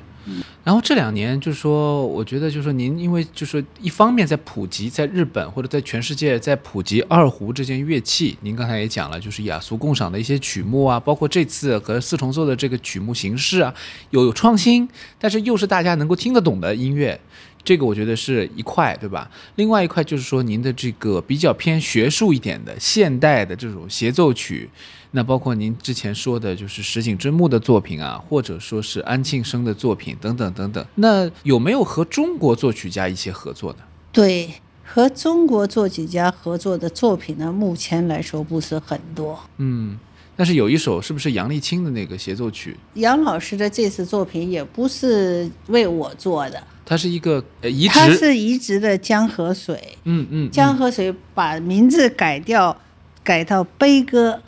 [0.63, 13.73] 然后这两年就是说，我觉得就是说，您因为就是说，一方面在普及在日本或者在全世界在普及二胡这件乐器，您刚才也讲了，就是雅俗共赏的一些曲目啊，包括这次和四重奏的这个曲目形式啊，
[14.11, 14.87] 有有创新，
[15.17, 17.19] 但是又是大家能够听得懂的音乐，
[17.63, 19.27] 这个我觉得是一块，对吧？
[19.55, 24.69] 另外一块就是说，您的这个比较偏学术一点的现代的这种协奏曲，
[25.11, 30.85] 那包括您之前说的，就是石井真木的作品啊，或者说是安庆生的作品等等等等。
[30.95, 33.79] 那有没有和中国作曲家一些合作的？
[34.13, 34.49] 对，
[34.83, 39.37] 和中国作曲家合作的作品呢，目前来说不是很多。
[39.57, 39.99] 嗯，
[40.35, 42.77] 但是有一首是不是杨丽青的那个协奏曲？
[42.93, 49.97] 杨老师的这次作品也不是为我做的，它是一个呃移他植，是移植的江河水。
[50.05, 52.75] 嗯嗯，江河水把名字改掉，
[53.23, 54.41] 改到悲歌，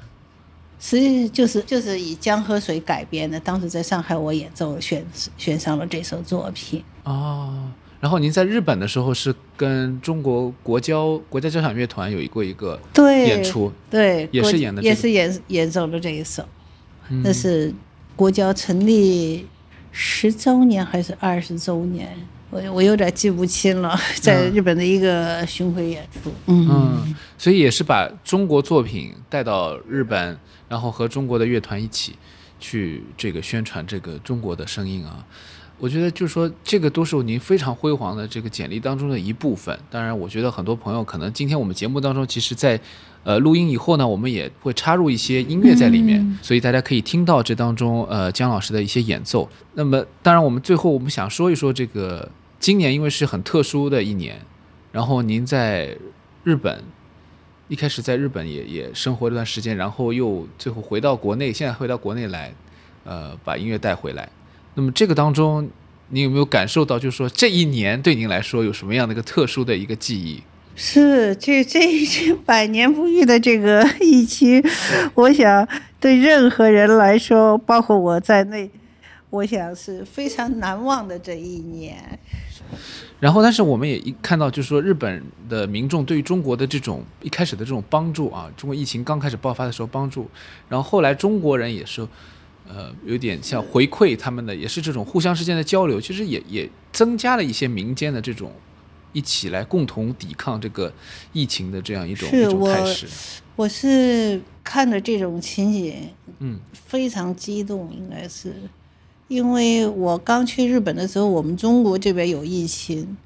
[0.85, 3.39] 实际就是就是以江河水改编的。
[3.39, 5.01] 当时在上海我演奏选
[5.37, 6.83] 选上了这首作品。
[7.05, 7.71] 哦。
[8.01, 16.43] 然后您在日本的时候是跟中国国交国家交响乐团有一过一个对，演出，对，也是演的这个也是演演奏了这一首。
[17.07, 17.73] 嗯那是
[18.13, 19.47] 国交成立
[19.93, 22.09] 十周年还是二十周年？
[22.49, 26.29] 我我有点记不清了，在日本的一个巡回演出。
[26.47, 30.37] 嗯，嗯，所以也是把中国作品带到日本，
[30.73, 32.15] 然后和中国的乐团一起
[32.59, 35.23] 去这个宣传这个中国的声音啊。
[35.77, 39.77] 我觉得就是说，这个都是您非常辉煌的这个简历当中的一部分。
[39.91, 42.79] 当然，我觉得很多朋友可能今天我们节目当中，其实在
[43.23, 49.47] 呃录音以后呢，我们也会插入一些音乐在里面，所以大家可以听到这当中呃姜老师的一些演奏。
[49.75, 52.27] 那么，当然我们最后我们想说一说这个
[52.59, 54.41] 今年因为是很特殊的一年，
[54.91, 55.95] 然后您在
[56.43, 56.81] 日本
[57.67, 62.53] 一开始在日本也也生活了段时间，然后又最后回到国内，现在回到国内来，
[63.03, 64.29] 呃，把音乐带回来。
[64.75, 65.69] 那么这个当中，
[66.09, 70.43] 您有没有感受到，就是说这一年对您来说有什么样的一个特殊的一个记忆？
[70.75, 74.63] 是这这这百年不遇的这个疫情，
[75.13, 75.67] 我想
[75.99, 78.69] 对任何人来说，包括我在内，
[79.29, 82.19] 我想是非常难忘的这一年。
[83.23, 90.29] 然后，但是我们也一看到，就是说日本的民众对于中国的这种一开始的这种帮助啊，中国疫情刚开始爆发的时候帮助，
[90.67, 92.05] 然后后来中国人也是，
[92.67, 98.51] 呃，有点像回馈他们的，也是这种互相之间的交流，其实也也增加了一些民间的这种
[99.13, 100.91] 一起来共同抵抗这个
[101.31, 103.07] 疫情的这样一种一种态势。
[103.55, 106.09] 我是看着这种情景，
[106.39, 108.53] 嗯非常激动，应该是，
[109.33, 113.17] 因为我刚去日本的时候，我们中国这边有疫情，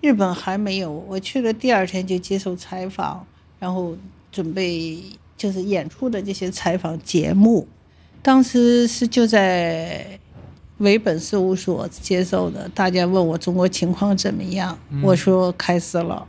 [0.00, 0.92] 日本还没有。
[1.08, 3.26] 我去了第二天就接受采访，
[3.58, 3.96] 然后
[4.30, 5.02] 准备
[5.36, 7.66] 就是演出的这些采访节目，
[8.22, 10.20] 当时是就在
[10.76, 16.24] 维本事务所接受的，大家问我中国情况怎么样，我说开始了。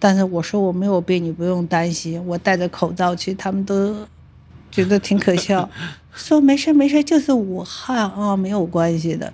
[0.00, 2.20] 但是我说我没有病，你不用担心。
[2.26, 3.94] 我戴着口罩去，他们都
[4.72, 5.70] 觉得挺可笑，
[6.16, 9.32] 说没事没事，就是武汉啊，没有关系的。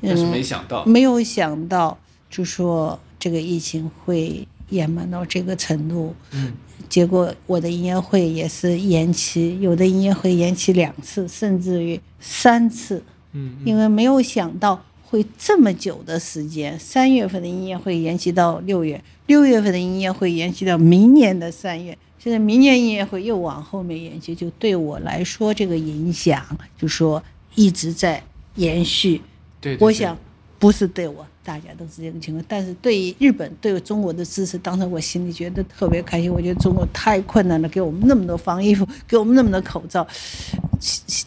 [0.00, 1.98] 但是嗯没想到，没有想到，
[2.30, 6.14] 就说这个疫情会延满到这个程度。
[6.30, 6.52] 嗯，
[6.88, 13.02] 结果我的音乐会也是延期，有的音乐会延期两次，甚至于三次。
[13.32, 26.44] 嗯，因为没有想到会这么久的时间，三月份的音乐会延期到六月，六月份的音乐会延期到明年的三月，现在明年音乐会又往后面延期，就对我来说这个影响，
[26.78, 27.22] 就说
[27.54, 28.22] 一直在
[28.56, 29.20] 延续。
[29.60, 30.16] 对，对对我想
[30.58, 36.32] 不是对我，大家都是这个情况，但是对于日本对中国的支持，当时我心里觉得特别开心。
[36.32, 40.06] 我觉得中国太困难了，给我们那么多防疫服，给我们那么多口罩，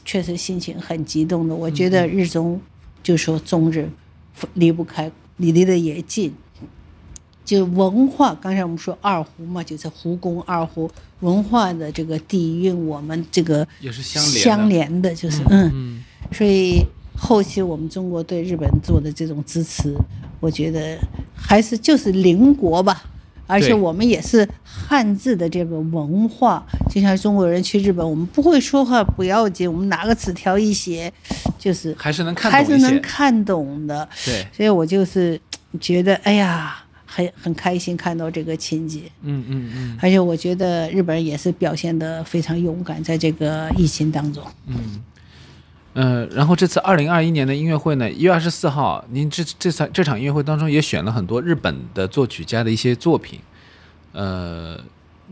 [0.03, 1.55] 确实心情很激动的。
[1.55, 2.59] 我觉得日中
[3.03, 3.89] 就说中日
[4.55, 6.33] 离不开，离离得也近。
[7.49, 10.87] 就文化，刚才我们说二胡嘛，就是胡公二胡
[11.21, 14.39] 文化的这个底蕴，我们这个也是相连的。
[14.39, 16.03] 相连的，就是嗯嗯。
[16.31, 16.85] 所以
[17.17, 19.91] 后期我们中国对日本做的这种支持，
[20.39, 20.95] 我觉得
[21.35, 23.03] 还是就是邻国吧。
[23.47, 31.11] 而且我们也是汉字的这个文化，就像中国人去日本，我们不会说话不要紧，我们拿个纸条一写，
[31.57, 34.07] 就是还是能看还是能看懂的。
[34.23, 35.41] 对，所以我就是
[35.79, 36.77] 觉得，哎呀，
[37.09, 39.01] 很很开心看到这个情节。
[39.23, 44.43] 嗯嗯嗯而且我觉得日本人也是表现得非常勇敢，在这个疫情当中。
[44.67, 45.01] 嗯。
[45.93, 53.39] 呃，然后这次二零二一年的音乐会呢，一月二十四号，您这这场这场音乐会当中也选了很多日本的作曲家的一些作品，
[54.13, 54.79] 呃，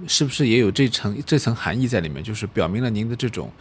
[0.07, 2.23] 是不是也有这层这层含义在里面？
[2.23, 3.51] 就是表明了您的这种，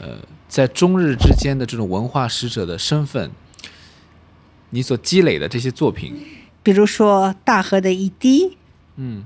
[0.00, 0.18] 呃，
[0.48, 3.30] 在中日之间的这种文化使者的身份，
[4.70, 6.12] 你所积累的这些作品，
[6.66, 8.48] 比如说《大河的一滴》，
[8.96, 9.24] 嗯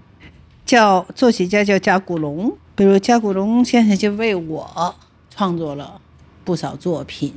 [0.66, 4.94] 叫作曲家叫加古龙，比如加古龙先生就为我
[5.30, 5.98] 创作了
[6.44, 7.32] 不少作品，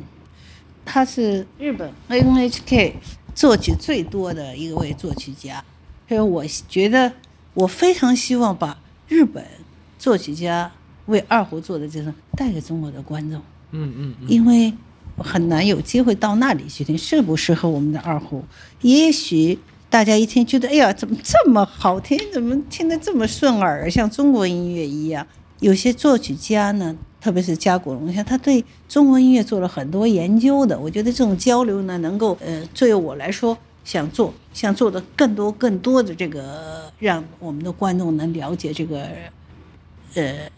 [0.83, 2.95] 他是日本 NHK
[3.33, 5.63] 作曲最多的一位作曲家，
[6.09, 7.13] 所以我觉得
[7.53, 8.77] 我非常希望把
[9.07, 9.41] 日本
[9.97, 10.69] 作曲家
[11.05, 13.39] 为二胡做的这种带给中国的观众。
[13.71, 14.73] 嗯嗯嗯，因为
[15.17, 18.43] 很难有机会到那里去听，适不适合我们的二胡？
[18.81, 19.57] 也许
[19.93, 22.17] 大家一听觉得，哎呀，怎么这么好听？
[22.33, 25.27] 怎么听得这么顺耳，像中国音乐一样？
[25.59, 30.79] 有些作曲家呢，特别是加古隆，像他对中国音乐做了很多研究的。
[30.79, 39.07] 我觉得这种交流呢，能够呃，作为我来说，想做，想做的更多更多的这个，让我们的观众能了解这个，
[40.15, 40.49] 呃，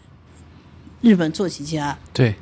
[1.02, 2.36] 日本作曲家对，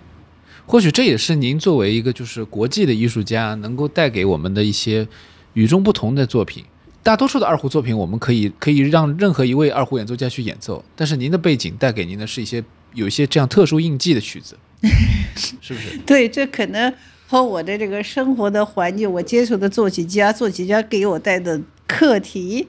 [0.64, 5.09] 或许这也是您作为一个就是国际的艺术家，能够带给我们的一些
[5.55, 6.64] 与众不同的作品。
[7.05, 14.57] 大多数的二胡作品，我们可以可以让任何一位二胡演奏家去演奏，但是您的背景带给您的是一些有一些这样特殊印记的曲子，
[15.61, 15.98] 是不是？
[16.07, 16.90] 对，这可能
[17.28, 22.66] 和我的这个生活的环境，我接触的作曲家，作曲家给我带的课题，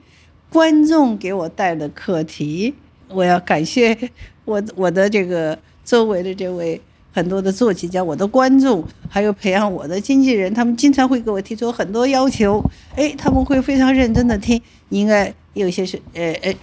[0.50, 2.74] 观众给我带的课题，
[3.08, 3.98] 我要感谢
[4.44, 6.82] 我我的这个周围的这位
[7.16, 12.62] 很多的作曲家，我的观众，还有培养我的经纪人，他们经常会给我提出很多要求，
[12.94, 16.54] 哎，他们会非常认真的听，你应该有些是呃呃。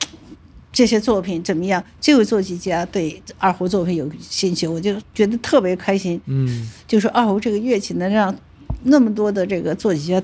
[0.74, 1.84] 这些作品怎么样？
[2.00, 6.18] 这位作曲家对二胡作品有兴趣，我就觉得特别开心。
[6.24, 8.34] 嗯就是二胡这个乐器能让
[8.84, 10.22] 那么多的这个作曲家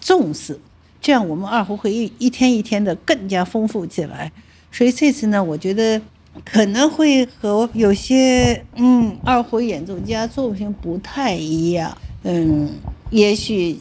[0.00, 0.58] 重视，
[1.02, 4.32] 这样我们二胡会一一天一天的更加丰富起来。
[4.72, 6.00] 所以这次呢，我觉得
[6.44, 12.68] 可能会和有些嗯二胡演奏家作品不太一样，嗯，
[13.10, 13.78] 也许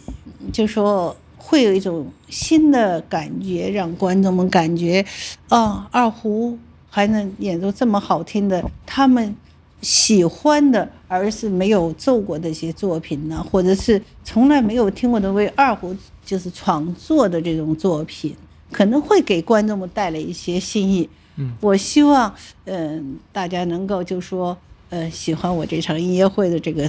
[0.52, 5.06] 就说会有一种新的感觉，让观众们感觉
[5.48, 6.58] 啊，二胡
[6.90, 9.36] 还能演奏这么好听的，他们
[9.82, 15.96] 喜欢的，而是没有奏过的一些作品呢，或者是从来没有听过的为二胡
[16.26, 18.36] 就是创作的这种作品，
[18.72, 21.10] 可能会给观众们带来一些新意。
[21.40, 22.32] 嗯，我希望，
[22.66, 24.56] 嗯、大家能够就说，
[24.90, 26.88] 呃，喜欢我这场音乐会的这个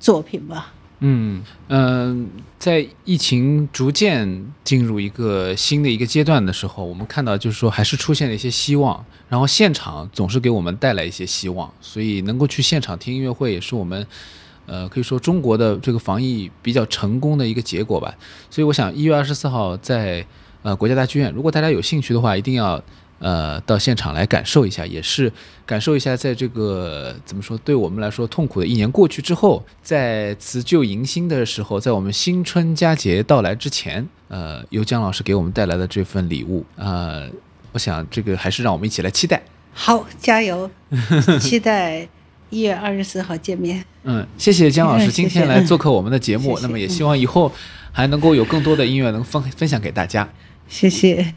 [0.00, 0.72] 作品吧。
[1.00, 2.28] 嗯嗯、
[2.58, 14.06] 在疫情逐渐进入一个新的一个阶段的时候，我们看到就是说还是出现了一些希望，然后现场总是给我们带来一些希望，所以能够去现场听音乐会也是我们。
[14.70, 18.14] 呃，可以说中国的这个防疫比较成功的一个结果吧。
[18.50, 20.22] 所以我想，一月二十四号在
[20.62, 22.78] 呃国家大剧院，如果大家有兴趣的话，一定要
[23.18, 25.32] 呃到现场来感受一下，也是
[25.66, 37.28] 感受一下在这个怎么说，对我们来说痛苦的一年过去之后，在辞旧迎新的时候，在我们新春佳节到来之前，呃，由姜老师给我们带来的这份礼物，呃，
[37.72, 39.42] 我想这个还是让我们一起来期待。
[39.72, 40.70] 好，加油！
[41.40, 42.08] 期待
[42.50, 43.84] 一月二十四号见面。
[44.02, 47.52] 嗯，谢谢姜老师今天来做客我们的节目， 谢谢那么也希望以后
[47.92, 50.28] 还能够有更多的音乐能分分享给大家。
[50.66, 51.34] 谢谢。